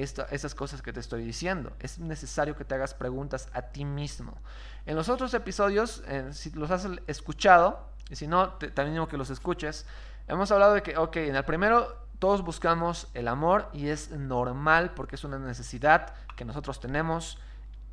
esas 0.02 0.54
cosas 0.54 0.82
que 0.82 0.92
te 0.92 1.00
estoy 1.00 1.24
diciendo. 1.24 1.72
Es 1.80 1.98
necesario 1.98 2.56
que 2.56 2.64
te 2.64 2.74
hagas 2.74 2.94
preguntas 2.94 3.48
a 3.52 3.62
ti 3.62 3.84
mismo. 3.84 4.38
En 4.87 4.96
los 4.96 5.08
otros 5.08 5.34
episodios, 5.34 6.02
si 6.32 6.50
los 6.50 6.70
has 6.70 6.87
escuchado, 7.06 7.88
y 8.11 8.16
si 8.16 8.26
no, 8.26 8.50
también 8.54 8.94
digo 8.94 9.08
que 9.08 9.18
los 9.18 9.30
escuches, 9.30 9.87
hemos 10.28 10.50
hablado 10.50 10.74
de 10.74 10.82
que, 10.82 10.96
ok, 10.96 11.16
en 11.16 11.37
el 11.37 11.44
primero 11.44 12.06
todos 12.18 12.42
buscamos 12.42 13.08
el 13.14 13.28
amor 13.28 13.68
y 13.72 13.88
es 13.88 14.11
normal 14.11 14.92
porque 14.94 15.16
es 15.16 15.24
una 15.24 15.38
necesidad 15.38 16.14
que 16.37 16.44
nosotros 16.44 16.80
tenemos 16.80 17.38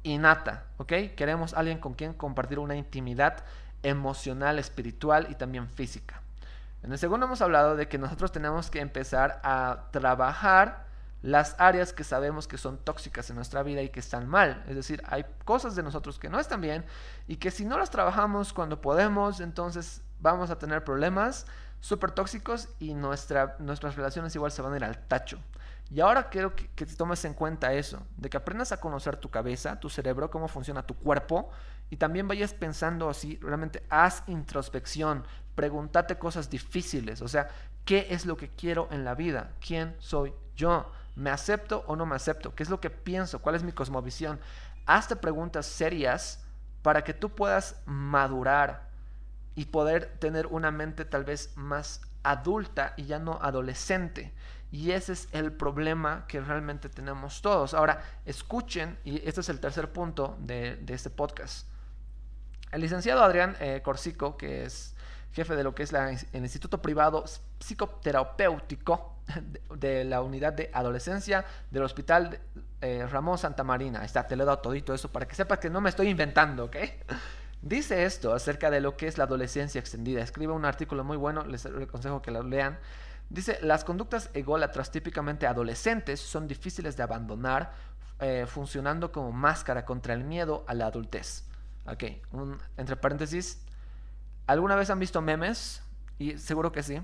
innata, 0.04 0.66
¿ok? 0.78 0.94
Queremos 1.16 1.54
alguien 1.54 1.80
con 1.80 1.94
quien 1.94 2.14
compartir 2.14 2.60
una 2.60 2.76
intimidad 2.76 3.44
emocional, 3.84 4.58
espiritual 4.58 5.28
y 5.30 5.36
también 5.36 5.68
física. 5.70 6.22
En 6.82 6.92
el 6.92 6.98
segundo 6.98 7.26
hemos 7.26 7.42
hablado 7.42 7.76
de 7.76 7.88
que 7.88 7.98
nosotros 7.98 8.32
tenemos 8.32 8.70
que 8.70 8.80
empezar 8.80 9.42
a 9.44 9.90
trabajar 9.92 10.85
las 11.26 11.56
áreas 11.58 11.92
que 11.92 12.04
sabemos 12.04 12.48
que 12.48 12.60
son 12.60 12.78
tóxicas 12.78 13.32
en 13.32 13.36
nuestra 13.36 13.64
vida 13.64 13.82
y 13.82 13.90
que 13.90 14.00
están 14.00 14.30
mal. 14.30 14.64
Es 14.68 14.76
decir, 14.76 15.02
hay 15.08 15.26
cosas 15.44 15.76
de 15.76 15.82
nosotros 15.82 16.20
que 16.20 16.30
no 16.30 16.40
están 16.40 16.62
bien 16.62 16.86
y 17.28 17.38
que 17.38 17.50
si 17.50 17.66
no 17.66 17.80
las 17.80 17.90
trabajamos 17.90 18.54
cuando 18.54 18.80
podemos, 18.80 19.40
entonces 19.40 20.04
vamos 20.20 20.52
a 20.52 20.60
tener 20.60 20.84
problemas 20.84 21.48
súper 21.80 22.12
tóxicos 22.12 22.70
y 22.78 22.94
nuestra, 22.94 23.56
nuestras 23.58 23.96
relaciones 23.96 24.36
igual 24.36 24.52
se 24.52 24.62
van 24.62 24.74
a 24.74 24.78
ir 24.78 24.84
al 24.84 25.00
tacho. 25.08 25.40
Y 25.90 26.00
ahora 26.00 26.30
quiero 26.30 26.56
que, 26.56 26.68
que, 26.76 26.86
te 26.86 26.96
tomes 26.96 27.26
en 27.26 27.34
cuenta 27.34 27.74
eso, 27.74 28.04
de 28.18 28.30
que 28.30 28.38
aprendas 28.38 28.72
a 28.72 28.80
conocer 28.80 29.18
tu 29.18 29.32
cabeza, 29.32 29.80
tu 29.80 29.90
cerebro, 29.90 30.30
cómo 30.30 30.48
funciona 30.48 30.86
tu 30.86 30.94
cuerpo 30.94 31.50
y 31.90 31.98
también 31.98 32.28
vayas 32.28 32.54
pensando 32.54 33.10
así, 33.10 33.40
realmente 33.42 33.84
haz 33.90 34.22
introspección, 34.28 35.24
pregúntate 35.56 36.20
cosas 36.20 36.52
difíciles, 36.52 37.24
o 37.24 37.28
sea, 37.28 37.48
¿qué 37.84 38.08
es 38.12 38.28
lo 38.28 38.38
que 38.38 38.50
quiero 38.50 38.88
en 38.92 39.06
la 39.06 39.16
vida? 39.16 39.54
¿Quién 39.60 39.96
soy 40.00 40.32
yo? 40.56 40.92
¿Me 41.16 41.30
acepto 41.30 41.84
o 41.88 41.96
no 41.96 42.06
me 42.06 42.16
acepto? 42.16 42.54
¿Qué 42.54 42.64
es 42.64 42.70
lo 42.70 42.82
que 42.82 42.90
pienso? 42.90 43.40
¿Cuál 43.40 43.56
es 43.56 43.64
mi 43.64 43.72
cosmovisión? 43.72 44.40
Hazte 44.86 45.16
preguntas 45.16 45.66
serias 45.66 46.44
para 46.82 47.04
que 47.04 47.14
tú 47.14 47.30
puedas 47.30 47.82
madurar 47.86 48.90
y 49.56 49.66
poder 49.66 50.18
tener 50.20 50.48
una 50.48 50.72
mente 50.72 51.06
tal 51.06 51.24
vez 51.24 51.56
más 51.56 52.02
adulta 52.24 52.94
y 52.98 53.06
ya 53.06 53.18
no 53.18 53.40
adolescente. 53.42 54.34
Y 54.72 54.92
ese 54.92 55.14
es 55.14 55.30
el 55.32 55.54
problema 55.54 56.26
que 56.28 56.42
realmente 56.42 56.90
tenemos 56.90 57.42
todos. 57.42 57.74
Ahora, 57.74 58.02
escuchen, 58.26 59.00
y 59.06 59.26
este 59.28 59.40
es 59.40 59.50
el 59.50 59.62
tercer 59.62 59.94
punto 59.94 60.38
de, 60.42 60.84
este 60.90 61.10
podcast. 61.10 61.68
El 62.72 62.82
licenciado 62.82 63.24
Adrián 63.24 63.56
eh, 63.62 63.82
Corsico, 63.84 64.36
que 64.36 64.66
es 64.66 64.96
jefe 65.32 65.56
de 65.56 65.64
lo 65.64 65.74
que 65.74 65.84
es 65.84 65.94
el 65.94 66.44
Instituto 66.44 66.82
Privado 66.82 67.24
Psicoterapéutico 67.60 69.15
de, 69.76 70.04
la 70.04 70.22
Unidad 70.22 70.54
de 70.54 70.70
Adolescencia 70.74 71.46
del 71.72 71.84
Hospital 71.84 72.40
eh, 72.82 73.06
Ramón 73.08 73.38
Santa 73.38 73.64
Marina. 73.64 74.04
está, 74.04 74.28
te 74.28 74.36
lo 74.36 74.44
he 74.44 74.46
dado 74.46 74.60
todito 74.60 74.94
eso 74.94 75.12
para 75.12 75.28
que 75.28 75.36
sepas 75.36 75.60
que 75.60 75.70
no 75.70 75.82
me 75.82 75.90
estoy 75.90 76.10
inventando, 76.10 76.66
¿ok? 76.66 76.78
Dice 77.62 78.04
esto 78.06 78.34
acerca 78.34 78.70
de 78.70 78.80
lo 78.80 78.96
que 78.96 79.08
es 79.08 79.18
la 79.18 79.24
adolescencia 79.24 79.80
extendida. 79.80 80.22
Escribe 80.22 80.54
un 80.54 80.66
artículo 80.66 81.04
muy 81.04 81.18
bueno, 81.18 81.44
les 81.46 81.66
aconsejo 81.66 82.22
que 82.22 82.30
lo 82.30 82.44
lean. 82.44 82.78
Dice, 83.30 83.58
las 83.62 83.84
conductas 83.84 84.30
ególatras 84.36 84.92
típicamente 84.92 85.48
adolescentes 85.48 86.20
son 86.20 86.48
difíciles 86.48 86.96
de 86.96 87.02
abandonar, 87.02 87.72
eh, 88.20 88.46
funcionando 88.48 89.12
como 89.12 89.32
máscara 89.32 89.84
contra 89.84 90.14
el 90.14 90.24
miedo 90.24 90.64
a 90.68 90.76
la 90.76 90.86
adultez. 90.86 91.44
Ok, 91.88 92.04
entre 92.78 92.96
paréntesis, 92.96 93.62
¿alguna 94.48 94.76
vez 94.76 94.90
han 94.90 95.00
visto 95.00 95.22
memes? 95.22 95.82
Y 96.18 96.38
seguro 96.38 96.72
que 96.72 96.84
sí, 96.84 97.02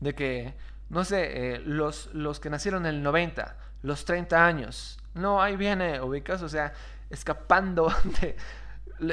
de 0.00 0.14
que, 0.14 0.54
no 0.88 1.04
sé, 1.04 1.54
eh, 1.54 1.58
los, 1.60 2.12
los 2.14 2.40
que 2.40 2.50
nacieron 2.50 2.86
en 2.86 2.94
el 2.96 3.02
90, 3.02 3.56
los 3.82 4.04
30 4.04 4.46
años, 4.46 4.98
no, 5.14 5.42
ahí 5.42 5.56
viene, 5.56 6.00
ubicas, 6.00 6.42
o 6.42 6.48
sea, 6.48 6.72
escapando 7.10 7.92
de... 8.20 8.36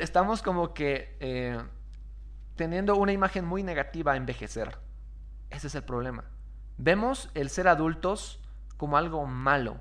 Estamos 0.02 0.42
como 0.42 0.74
que 0.74 1.18
eh, 1.20 1.62
teniendo 2.56 2.96
una 2.96 3.12
imagen 3.12 3.46
muy 3.46 3.64
negativa 3.64 4.14
a 4.14 4.16
envejecer. 4.16 4.78
Ese 5.50 5.68
es 5.68 5.76
el 5.76 5.84
problema. 5.84 6.24
Vemos 6.78 7.30
el 7.34 7.50
ser 7.50 7.68
adultos 7.68 8.40
como 8.78 8.98
algo 8.98 9.26
malo. 9.26 9.78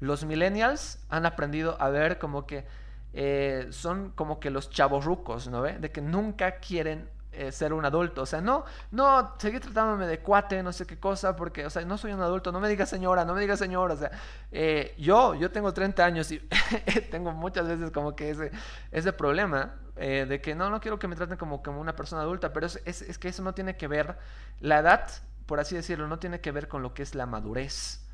Los 0.00 0.24
millennials 0.24 1.04
han 1.08 1.26
aprendido 1.26 1.80
a 1.80 1.88
ver 1.88 2.18
como 2.18 2.46
que 2.46 2.66
eh, 3.12 3.68
son 3.70 4.10
como 4.10 4.38
que 4.38 4.50
los 4.50 4.70
chavorrucos, 4.70 5.48
¿no 5.48 5.60
ve? 5.60 5.78
De 5.78 5.90
que 5.90 6.00
nunca 6.00 6.58
quieren 6.58 7.08
eh, 7.32 7.52
ser 7.52 7.72
un 7.72 7.84
adulto. 7.84 8.22
O 8.22 8.26
sea, 8.26 8.40
no, 8.40 8.64
no, 8.90 9.34
seguir 9.38 9.60
tratándome 9.60 10.06
de 10.06 10.20
cuate, 10.20 10.62
no 10.62 10.72
sé 10.72 10.86
qué 10.86 10.98
cosa, 10.98 11.36
porque, 11.36 11.66
o 11.66 11.70
sea, 11.70 11.84
no 11.84 11.98
soy 11.98 12.12
un 12.12 12.20
adulto, 12.20 12.52
no 12.52 12.60
me 12.60 12.68
digas 12.68 12.88
señora, 12.88 13.24
no 13.24 13.34
me 13.34 13.40
digas 13.40 13.58
señora. 13.58 13.94
O 13.94 13.96
sea, 13.96 14.10
eh, 14.50 14.94
yo, 14.98 15.34
yo 15.34 15.50
tengo 15.50 15.72
30 15.72 16.04
años 16.04 16.30
y 16.32 16.40
tengo 17.10 17.32
muchas 17.32 17.68
veces 17.68 17.90
como 17.90 18.16
que 18.16 18.30
ese, 18.30 18.50
ese 18.90 19.12
problema 19.12 19.74
eh, 19.96 20.26
de 20.28 20.40
que 20.40 20.54
no, 20.54 20.70
no 20.70 20.80
quiero 20.80 20.98
que 20.98 21.08
me 21.08 21.16
traten 21.16 21.36
como, 21.36 21.62
como 21.62 21.80
una 21.80 21.94
persona 21.94 22.22
adulta, 22.22 22.52
pero 22.52 22.66
es, 22.66 22.80
es, 22.84 23.02
es 23.02 23.18
que 23.18 23.28
eso 23.28 23.42
no 23.42 23.52
tiene 23.54 23.76
que 23.76 23.88
ver, 23.88 24.16
la 24.60 24.78
edad, 24.78 25.10
por 25.46 25.60
así 25.60 25.74
decirlo, 25.74 26.08
no 26.08 26.18
tiene 26.18 26.40
que 26.40 26.52
ver 26.52 26.68
con 26.68 26.82
lo 26.82 26.94
que 26.94 27.02
es 27.02 27.14
la 27.14 27.26
madurez. 27.26 28.07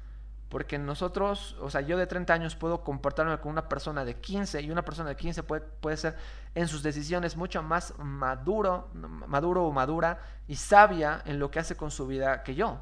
Porque 0.54 0.78
nosotros, 0.78 1.56
o 1.60 1.68
sea, 1.68 1.80
yo 1.80 1.98
de 1.98 2.06
30 2.06 2.32
años 2.32 2.54
puedo 2.54 2.84
comportarme 2.84 3.36
con 3.40 3.50
una 3.50 3.68
persona 3.68 4.04
de 4.04 4.20
15 4.20 4.62
y 4.62 4.70
una 4.70 4.84
persona 4.84 5.08
de 5.08 5.16
15 5.16 5.42
puede, 5.42 5.62
puede 5.62 5.96
ser 5.96 6.14
en 6.54 6.68
sus 6.68 6.84
decisiones 6.84 7.36
mucho 7.36 7.60
más 7.60 7.92
maduro, 7.98 8.88
maduro 8.94 9.64
o 9.64 9.72
madura 9.72 10.20
y 10.46 10.54
sabia 10.54 11.22
en 11.24 11.40
lo 11.40 11.50
que 11.50 11.58
hace 11.58 11.76
con 11.76 11.90
su 11.90 12.06
vida 12.06 12.44
que 12.44 12.54
yo. 12.54 12.78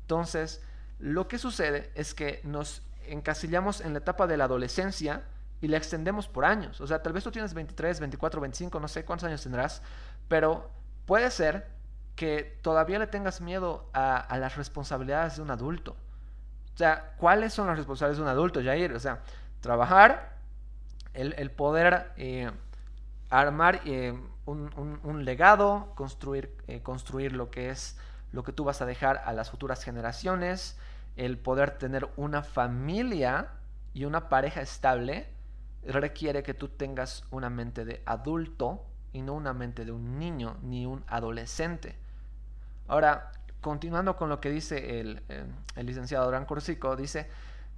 Entonces, 0.00 0.62
lo 1.00 1.28
que 1.28 1.36
sucede 1.36 1.90
es 1.96 2.14
que 2.14 2.40
nos 2.44 2.80
encasillamos 3.04 3.82
en 3.82 3.92
la 3.92 3.98
etapa 3.98 4.26
de 4.26 4.38
la 4.38 4.44
adolescencia 4.44 5.22
y 5.60 5.68
la 5.68 5.76
extendemos 5.76 6.28
por 6.28 6.46
años. 6.46 6.80
O 6.80 6.86
sea, 6.86 7.02
tal 7.02 7.12
vez 7.12 7.24
tú 7.24 7.30
tienes 7.30 7.52
23, 7.52 8.00
24, 8.00 8.40
25, 8.40 8.80
no 8.80 8.88
sé 8.88 9.04
cuántos 9.04 9.28
años 9.28 9.42
tendrás, 9.42 9.82
pero 10.28 10.70
puede 11.04 11.30
ser 11.30 11.66
que 12.16 12.58
todavía 12.62 12.98
le 12.98 13.06
tengas 13.06 13.42
miedo 13.42 13.90
a, 13.92 14.16
a 14.16 14.38
las 14.38 14.56
responsabilidades 14.56 15.36
de 15.36 15.42
un 15.42 15.50
adulto. 15.50 15.94
O 16.74 16.76
sea, 16.76 17.14
¿cuáles 17.18 17.52
son 17.52 17.66
las 17.66 17.76
responsabilidades 17.76 18.18
de 18.18 18.22
un 18.22 18.28
adulto, 18.28 18.62
Jair? 18.62 18.92
O 18.92 19.00
sea, 19.00 19.20
trabajar, 19.60 20.36
el, 21.14 21.50
poder 21.50 22.12
eh, 22.16 22.50
armar 23.28 23.80
eh, 23.84 24.18
un, 24.46 25.24
legado, 25.24 25.92
construir, 25.94 26.56
eh, 26.66 26.82
construir 26.82 27.32
lo 27.32 27.50
que 27.50 27.70
es 27.70 27.98
lo 28.32 28.42
que 28.44 28.52
tú 28.52 28.64
vas 28.64 28.80
a 28.80 28.86
dejar 28.86 29.22
a 29.26 29.32
las 29.34 29.50
futuras 29.50 29.84
generaciones, 29.84 30.78
el 31.16 31.38
poder 31.38 31.72
tener 31.72 32.08
una 32.16 32.42
familia 32.42 33.48
y 33.92 34.06
una 34.06 34.30
pareja 34.30 34.62
estable, 34.62 35.28
requiere 35.84 36.42
que 36.42 36.54
tú 36.54 36.68
tengas 36.68 37.24
una 37.30 37.50
mente 37.50 37.84
de 37.84 38.02
adulto 38.06 38.86
y 39.12 39.20
no 39.20 39.34
una 39.34 39.52
mente 39.52 39.84
de 39.84 39.92
un 39.92 40.18
niño 40.18 40.56
ni 40.62 40.86
un 40.86 41.04
adolescente. 41.08 41.94
Ahora, 42.88 43.32
continuando 43.62 44.16
con 44.16 44.28
lo 44.28 44.40
que 44.40 44.50
dice 44.50 45.00
el, 45.00 45.22
eh, 45.30 45.46
licenciado 45.82 46.26
Durán 46.26 46.44
Corsico, 46.44 46.96
dice, 46.96 47.30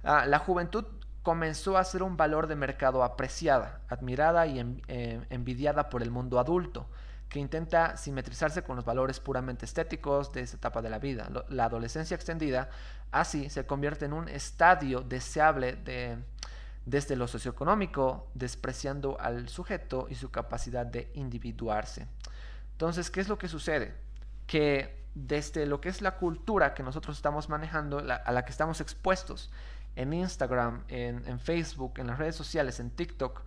ah, 0.03 0.25
la 0.25 0.39
juventud 0.39 0.83
comenzó 1.23 1.77
a 1.77 1.83
ser 1.85 2.03
un 2.03 2.17
valor 2.17 2.47
de 2.47 2.55
mercado 2.55 3.03
apreciada, 3.03 3.79
admirada 3.87 4.45
y 4.47 4.81
eh, 4.87 5.25
envidiada 5.29 5.89
por 5.89 6.03
el 6.03 6.11
mundo 6.11 6.39
adulto, 6.39 6.87
que 7.29 7.39
intenta 7.39 7.97
simetrizarse 7.97 8.63
con 8.63 8.75
los 8.75 8.85
valores 8.85 9.19
puramente 9.19 9.65
estéticos 9.65 10.33
de 10.33 10.41
esa 10.41 10.57
etapa 10.57 10.81
de 10.81 10.89
la 10.89 10.99
vida. 10.99 11.29
La 11.49 11.65
adolescencia 11.65 12.15
extendida 12.15 12.69
así 13.11 13.49
se 13.49 13.65
convierte 13.65 14.05
en 14.05 14.13
un 14.13 14.27
estadio 14.27 15.01
deseable 15.01 15.73
de, 15.73 16.17
desde 16.85 17.15
lo 17.15 17.27
socioeconómico, 17.27 18.27
despreciando 18.33 19.19
al 19.19 19.49
sujeto 19.49 20.07
y 20.09 20.15
su 20.15 20.31
capacidad 20.31 20.85
de 20.85 21.11
individuarse. 21.15 22.07
Entonces, 22.73 23.09
¿qué 23.09 23.21
es 23.21 23.27
lo 23.27 23.37
que 23.37 23.47
sucede? 23.47 23.95
Que 24.45 25.04
desde 25.15 25.65
lo 25.65 25.81
que 25.81 25.89
es 25.89 26.01
la 26.01 26.17
cultura 26.17 26.73
que 26.73 26.83
nosotros 26.83 27.15
estamos 27.15 27.49
manejando, 27.49 27.99
a 27.99 28.31
la 28.31 28.45
que 28.45 28.51
estamos 28.51 28.81
expuestos 28.81 29.49
en 29.95 30.13
Instagram, 30.13 30.83
en, 30.89 31.39
Facebook, 31.39 31.93
en 31.97 32.07
las 32.07 32.19
redes 32.19 32.35
sociales, 32.35 32.81
en 32.81 32.91
TikTok, 32.91 33.41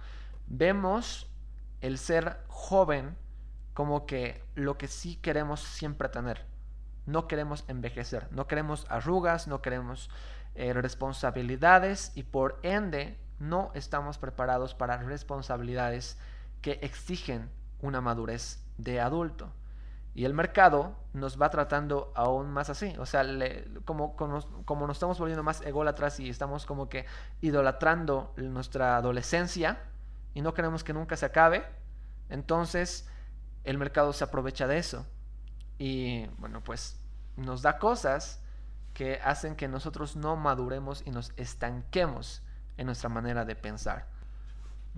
vemos 0.46 1.30
el 1.82 1.98
ser 1.98 2.40
joven 2.48 3.16
como 3.74 4.06
que 4.06 4.42
lo 4.54 4.78
que 4.78 4.88
sí 4.88 5.16
queremos 5.16 5.60
siempre 5.60 6.08
tener. 6.08 6.46
No 7.04 7.28
queremos 7.28 7.64
envejecer, 7.68 8.28
no 8.32 8.46
queremos 8.46 8.86
arrugas, 8.88 9.46
no 9.46 9.62
queremos 9.62 10.10
eh, 10.54 10.72
responsabilidades 10.72 12.12
y 12.14 12.22
por 12.22 12.58
ende 12.62 13.18
no 13.38 13.70
estamos 13.74 14.18
preparados 14.18 14.74
para 14.74 14.96
responsabilidades 14.96 16.18
que 16.62 16.78
exigen 16.82 17.50
una 17.80 18.00
madurez 18.00 18.64
de 18.78 19.00
adulto. 19.00 19.52
Y 20.18 20.24
el 20.24 20.34
mercado 20.34 20.96
nos 21.12 21.40
va 21.40 21.48
tratando 21.48 22.12
aún 22.16 22.50
más 22.50 22.70
así. 22.70 22.92
O 22.98 23.06
sea, 23.06 23.24
como, 23.84 24.16
como, 24.16 24.86
nos 24.88 24.96
estamos 24.96 25.16
volviendo 25.16 25.44
más 25.44 25.60
ególatras 25.60 26.18
y 26.18 26.28
estamos 26.28 26.66
como 26.66 26.88
que 26.88 27.06
idolatrando 27.40 28.34
nuestra 28.36 28.96
adolescencia 28.96 29.78
y 30.34 30.40
no 30.40 30.54
queremos 30.54 30.82
que 30.82 30.92
nunca 30.92 31.14
se 31.14 31.24
acabe, 31.24 31.64
entonces 32.30 33.08
el 33.62 33.78
mercado 33.78 34.12
se 34.12 34.24
aprovecha 34.24 34.66
de 34.66 34.78
eso. 34.78 35.06
Y 35.78 36.26
bueno, 36.38 36.64
pues 36.64 36.98
nos 37.36 37.62
da 37.62 37.78
cosas 37.78 38.42
que 38.94 39.20
hacen 39.22 39.54
que 39.54 39.68
nosotros 39.68 40.16
no 40.16 40.34
maduremos 40.34 41.04
y 41.06 41.12
nos 41.12 41.32
estanquemos 41.36 42.42
en 42.76 42.86
nuestra 42.86 43.08
manera 43.08 43.44
de 43.44 43.54
pensar. 43.54 44.08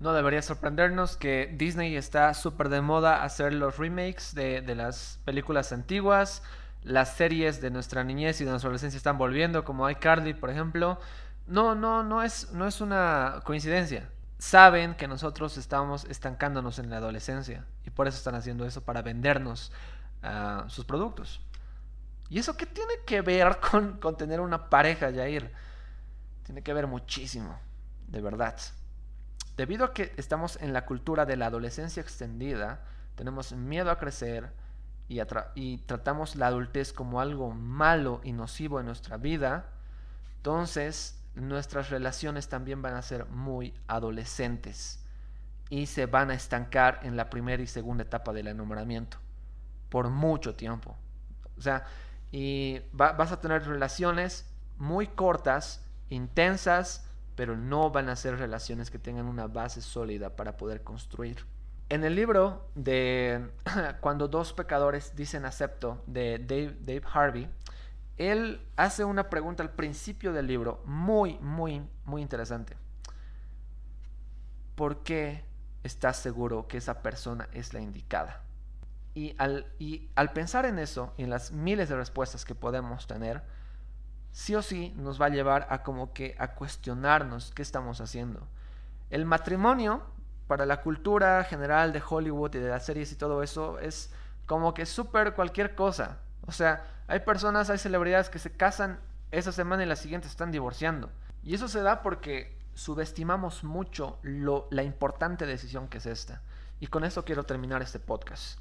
No 0.00 0.14
debería 0.14 0.40
sorprendernos 0.40 1.18
que 1.18 1.54
Disney 1.58 1.94
está 1.94 2.32
súper 2.32 2.70
de 2.70 2.80
moda 2.80 3.22
hacer 3.22 3.52
los 3.52 3.76
remakes 3.76 4.34
de, 4.34 4.62
las 4.74 5.20
películas 5.26 5.72
antiguas. 5.72 6.42
Las 6.82 7.16
series 7.16 7.60
de 7.60 7.70
nuestra 7.70 8.02
niñez 8.02 8.40
y 8.40 8.44
de 8.44 8.50
nuestra 8.50 8.68
adolescencia 8.68 8.96
están 8.96 9.18
volviendo, 9.18 9.62
como 9.62 9.90
iCarly, 9.90 10.32
por 10.32 10.48
ejemplo. 10.48 10.98
No, 11.46 11.74
no, 11.74 12.02
no 12.02 12.22
es, 12.22 12.50
no 12.52 12.66
es 12.66 12.80
una 12.80 13.42
coincidencia. 13.44 14.08
Saben 14.38 14.94
que 14.94 15.06
nosotros 15.06 15.58
estamos 15.58 16.06
estancándonos 16.06 16.78
en 16.78 16.88
la 16.88 16.96
adolescencia 16.96 17.66
y 17.84 17.90
por 17.90 18.08
eso 18.08 18.16
están 18.16 18.34
haciendo 18.34 18.64
eso 18.64 18.82
para 18.82 19.02
vendernos 19.02 19.70
ah, 20.22 20.64
sus 20.68 20.86
productos. 20.86 21.42
¿Y 22.30 22.38
eso 22.38 22.56
qué 22.56 22.64
tiene 22.64 22.94
que 23.04 23.20
ver 23.20 23.58
con, 23.70 23.98
con 23.98 24.16
tener 24.16 24.40
una 24.40 24.70
pareja, 24.70 25.12
Jair? 25.12 25.52
Tiene 26.44 26.62
que 26.62 26.72
ver 26.72 26.86
muchísimo, 26.86 27.60
de 28.08 28.22
verdad. 28.22 28.56
Debido 29.60 29.84
a 29.84 29.92
que 29.92 30.14
estamos 30.16 30.56
en 30.62 30.72
la 30.72 30.86
cultura 30.86 31.26
de 31.26 31.36
la 31.36 31.44
adolescencia 31.44 32.00
extendida, 32.00 32.80
tenemos 33.14 33.52
miedo 33.52 33.90
a 33.90 33.98
crecer 33.98 34.50
y, 35.06 35.76
tratamos 35.84 36.34
la 36.34 36.46
adultez 36.46 36.94
como 36.94 37.20
algo 37.20 37.50
malo 37.50 38.22
y 38.24 38.32
nocivo 38.32 38.80
en 38.80 38.86
nuestra 38.86 39.18
vida, 39.18 39.66
entonces 40.38 41.22
nuestras 41.34 41.90
relaciones 41.90 42.48
también 42.48 42.80
van 42.80 42.94
a 42.94 43.02
ser 43.02 43.26
muy 43.26 43.74
adolescentes 43.86 45.04
y 45.68 45.84
se 45.84 46.06
van 46.06 46.30
a 46.30 46.34
estancar 46.34 47.00
en 47.02 47.18
la 47.18 47.28
primera 47.28 47.62
y 47.62 47.66
segunda 47.66 48.04
etapa 48.04 48.32
del 48.32 48.46
enamoramiento 48.46 49.18
por 49.90 50.08
mucho 50.08 50.54
tiempo. 50.54 50.96
O 51.58 51.60
sea, 51.60 51.84
y 52.32 52.80
vas 52.92 53.30
a 53.30 53.38
tener 53.42 53.66
relaciones 53.66 54.50
muy 54.78 55.06
cortas, 55.06 55.84
intensas, 56.08 57.09
pero 57.40 57.56
no 57.56 57.88
van 57.88 58.10
a 58.10 58.16
ser 58.16 58.36
relaciones 58.36 58.90
que 58.90 58.98
tengan 58.98 59.24
una 59.24 59.46
base 59.46 59.80
sólida 59.80 60.36
para 60.36 60.58
poder 60.58 60.82
construir. 60.82 61.46
En 61.88 62.04
el 62.04 62.14
libro 62.14 62.68
de 62.74 63.48
Cuando 64.02 64.28
dos 64.28 64.52
pecadores 64.52 65.16
dicen 65.16 65.46
acepto 65.46 66.04
de 66.06 66.38
Dave, 66.38 66.76
Dave 66.82 67.02
Harvey, 67.10 67.50
él 68.18 68.60
hace 68.76 69.04
una 69.04 69.30
pregunta 69.30 69.62
al 69.62 69.70
principio 69.70 70.34
del 70.34 70.48
libro 70.48 70.82
muy, 70.84 71.38
muy, 71.38 71.80
muy 72.04 72.20
interesante. 72.20 72.76
¿Por 74.74 75.02
qué 75.02 75.42
estás 75.82 76.18
seguro 76.18 76.68
que 76.68 76.76
esa 76.76 77.00
persona 77.00 77.48
es 77.54 77.72
la 77.72 77.80
indicada? 77.80 78.44
Y 79.14 79.34
al, 79.38 79.72
y 79.78 80.10
al 80.14 80.34
pensar 80.34 80.66
en 80.66 80.78
eso 80.78 81.14
y 81.16 81.22
en 81.22 81.30
las 81.30 81.52
miles 81.52 81.88
de 81.88 81.96
respuestas 81.96 82.44
que 82.44 82.54
podemos 82.54 83.06
tener, 83.06 83.42
sí 84.32 84.54
o 84.54 84.62
sí 84.62 84.94
nos 84.96 85.20
va 85.20 85.26
a 85.26 85.30
llevar 85.30 85.66
a 85.70 85.82
como 85.82 86.12
que 86.12 86.36
a 86.38 86.54
cuestionarnos 86.54 87.52
qué 87.54 87.62
estamos 87.62 88.00
haciendo. 88.00 88.46
El 89.10 89.24
matrimonio, 89.24 90.02
para 90.46 90.66
la 90.66 90.80
cultura 90.80 91.44
general 91.44 91.92
de 91.92 92.02
Hollywood 92.06 92.54
y 92.54 92.58
de 92.58 92.68
las 92.68 92.84
series 92.84 93.12
y 93.12 93.16
todo 93.16 93.42
eso, 93.42 93.78
es 93.78 94.12
como 94.46 94.74
que 94.74 94.86
súper 94.86 95.34
cualquier 95.34 95.74
cosa. 95.74 96.18
O 96.46 96.52
sea, 96.52 96.84
hay 97.06 97.20
personas, 97.20 97.70
hay 97.70 97.78
celebridades 97.78 98.30
que 98.30 98.38
se 98.38 98.52
casan 98.52 99.00
esa 99.30 99.52
semana 99.52 99.82
y 99.82 99.86
la 99.86 99.96
siguiente 99.96 100.28
están 100.28 100.50
divorciando. 100.50 101.10
Y 101.42 101.54
eso 101.54 101.68
se 101.68 101.82
da 101.82 102.02
porque 102.02 102.56
subestimamos 102.74 103.64
mucho 103.64 104.18
lo, 104.22 104.68
la 104.70 104.82
importante 104.82 105.46
decisión 105.46 105.88
que 105.88 105.98
es 105.98 106.06
esta. 106.06 106.42
Y 106.80 106.86
con 106.86 107.04
eso 107.04 107.24
quiero 107.24 107.44
terminar 107.44 107.82
este 107.82 107.98
podcast. 107.98 108.58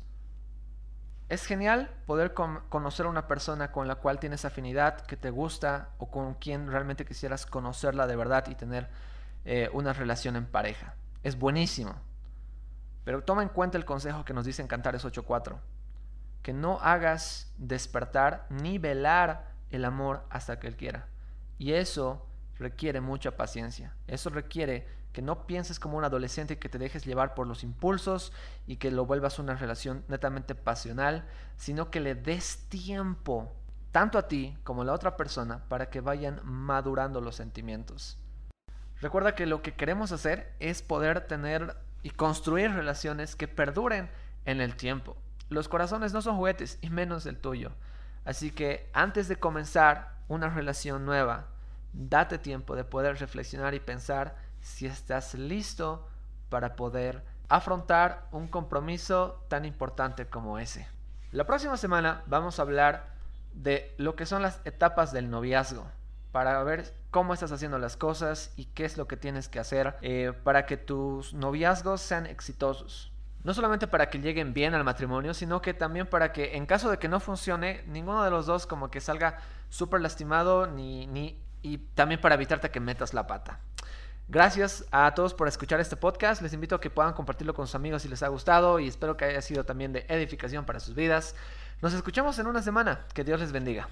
Es 1.30 1.46
genial 1.46 1.92
poder 2.08 2.34
conocer 2.34 3.06
a 3.06 3.10
una 3.10 3.28
persona 3.28 3.72
con 3.72 3.88
la 3.88 3.96
cual 3.96 4.20
tienes 4.20 4.46
afinidad, 4.46 5.02
que 5.02 5.16
te 5.16 5.30
gusta 5.30 5.90
o 6.00 6.10
con 6.10 6.34
quien 6.34 6.72
realmente 6.72 7.06
quisieras 7.06 7.46
conocerla 7.46 8.08
de 8.08 8.16
verdad 8.16 8.48
y 8.48 8.56
tener 8.56 8.90
eh, 9.46 9.70
una 9.72 9.94
relación 9.94 10.36
en 10.36 10.48
pareja. 10.48 10.96
Es 11.22 11.38
buenísimo. 11.38 11.94
Pero 13.06 13.24
toma 13.24 13.44
en 13.44 13.50
cuenta 13.50 13.78
el 13.78 13.86
consejo 13.86 14.26
que 14.26 14.34
nos 14.34 14.44
dice 14.44 14.64
en 14.64 14.68
Cantares 14.68 15.06
8.4. 15.06 15.58
Que 16.42 16.52
no 16.52 16.80
hagas 16.82 17.54
despertar 17.58 18.48
ni 18.50 18.80
velar 18.80 19.52
el 19.70 19.86
amor 19.86 20.26
hasta 20.32 20.60
que 20.60 20.68
Él 20.68 20.76
quiera. 20.76 21.08
Y 21.60 21.74
eso 21.74 22.26
requiere 22.58 23.02
mucha 23.02 23.38
paciencia. 23.38 23.94
Eso 24.08 24.32
requiere 24.32 24.88
que 25.12 25.22
no 25.22 25.48
pienses 25.48 25.80
como 25.80 25.98
un 25.98 26.04
adolescente 26.04 26.60
que 26.60 26.70
te 26.70 26.78
dejes 26.78 27.06
llevar 27.06 27.34
por 27.34 27.48
los 27.48 27.64
impulsos 27.64 28.32
y 28.68 28.78
que 28.78 28.92
lo 28.92 29.06
vuelvas 29.06 29.40
una 29.40 29.56
relación 29.56 30.04
netamente 30.08 30.56
pasional, 30.56 31.28
sino 31.58 31.90
que 31.90 32.00
le 32.00 32.16
des 32.16 32.68
tiempo 32.70 33.52
tanto 33.92 34.18
a 34.18 34.28
ti 34.28 34.58
como 34.64 34.84
a 34.84 34.86
la 34.86 34.94
otra 34.94 35.18
persona 35.18 35.64
para 35.68 35.90
que 35.90 36.02
vayan 36.02 36.42
madurando 36.44 37.22
los 37.22 37.36
sentimientos. 37.36 38.18
Recuerda 39.02 39.34
que 39.34 39.46
lo 39.46 39.62
que 39.62 39.74
queremos 39.74 40.12
hacer 40.12 40.54
es 40.60 40.82
poder 40.82 41.22
tener 41.22 41.78
y 42.04 42.12
construir 42.12 42.72
relaciones 42.72 43.36
que 43.36 43.48
perduren 43.48 44.10
en 44.46 44.62
el 44.62 44.76
tiempo. 44.76 45.18
Los 45.50 45.68
corazones 45.68 46.14
no 46.14 46.22
son 46.22 46.36
juguetes 46.36 46.78
y 46.82 46.90
menos 46.90 47.26
el 47.26 47.38
tuyo. 47.38 47.72
Así 48.26 48.52
que 48.52 48.90
antes 48.94 49.28
de 49.28 49.38
comenzar 49.38 50.20
una 50.28 50.50
relación 50.50 51.06
nueva, 51.06 51.48
date 51.94 52.38
tiempo 52.38 52.76
de 52.76 52.84
poder 52.84 53.18
reflexionar 53.18 53.74
y 53.74 53.80
pensar 53.80 54.36
si 54.62 54.86
estás 54.86 55.34
listo 55.34 56.08
para 56.50 56.76
poder 56.76 57.24
afrontar 57.48 58.28
un 58.32 58.48
compromiso 58.48 59.44
tan 59.48 59.66
importante 59.66 60.28
como 60.28 60.60
ese. 60.60 60.88
La 61.32 61.46
próxima 61.46 61.78
semana 61.78 62.24
vamos 62.28 62.60
a 62.60 62.64
hablar 62.64 63.08
de 63.54 63.94
lo 63.98 64.16
que 64.16 64.26
son 64.26 64.42
las 64.42 64.62
etapas 64.66 65.12
del 65.12 65.30
noviazgo 65.30 65.86
para 66.32 66.64
ver 66.64 66.94
cómo 67.12 67.34
estás 67.34 67.52
haciendo 67.52 67.80
las 67.80 67.98
cosas 67.98 68.54
y 68.56 68.66
qué 68.66 68.86
es 68.86 68.98
lo 68.98 69.08
que 69.08 69.18
tienes 69.18 69.50
que 69.50 69.60
hacer 69.60 69.96
eh, 70.02 70.34
para 70.44 70.66
que 70.66 70.78
tus 70.78 71.34
noviazgos 71.34 72.02
sean 72.02 72.26
exitosos. 72.26 73.12
No 73.44 73.54
solamente 73.54 73.88
para 73.88 74.10
que 74.10 74.20
lleguen 74.20 74.54
bien 74.54 74.76
al 74.76 74.84
matrimonio, 74.84 75.34
sino 75.34 75.62
que 75.62 75.74
también 75.74 76.08
para 76.08 76.34
que 76.34 76.58
en 76.58 76.66
caso 76.66 76.92
de 76.92 77.00
que 77.00 77.08
no 77.08 77.20
funcione, 77.20 77.84
ninguno 77.88 78.24
de 78.24 78.32
los 78.32 78.46
dos 78.46 78.68
como 78.68 78.92
que 78.92 79.02
salga 79.02 79.40
súper 79.70 80.02
lastimado 80.02 80.68
ni, 80.68 81.08
ni, 81.08 81.42
y 81.62 81.78
también 81.78 82.22
para 82.22 82.36
evitarte 82.36 82.70
que 82.70 82.80
metas 82.80 83.14
la 83.14 83.28
pata. 83.28 83.60
Gracias 84.32 84.86
a 84.92 85.16
todos 85.16 85.34
por 85.34 85.48
escuchar 85.48 85.80
este 85.80 85.96
podcast. 85.96 86.44
Les 86.44 86.54
invito 86.54 86.76
a 86.76 86.80
que 86.80 86.92
puedan 86.92 87.14
compartirlo 87.14 87.56
con 87.56 87.66
sus 87.66 87.74
amigos 87.74 88.04
si 88.04 88.10
les 88.10 88.22
ha 88.22 88.28
gustado 88.28 88.80
y 88.80 88.88
espero 88.88 89.18
que 89.18 89.26
haya 89.26 89.42
sido 89.42 89.64
también 89.64 89.92
de 89.92 90.06
edificación 90.08 90.66
para 90.66 90.80
sus 90.80 90.94
vidas. 90.94 91.34
Nos 91.82 91.96
escuchamos 91.96 92.38
en 92.38 92.46
una 92.46 92.62
semana. 92.62 93.08
Que 93.16 93.24
Dios 93.24 93.40
les 93.40 93.52
bendiga. 93.52 93.90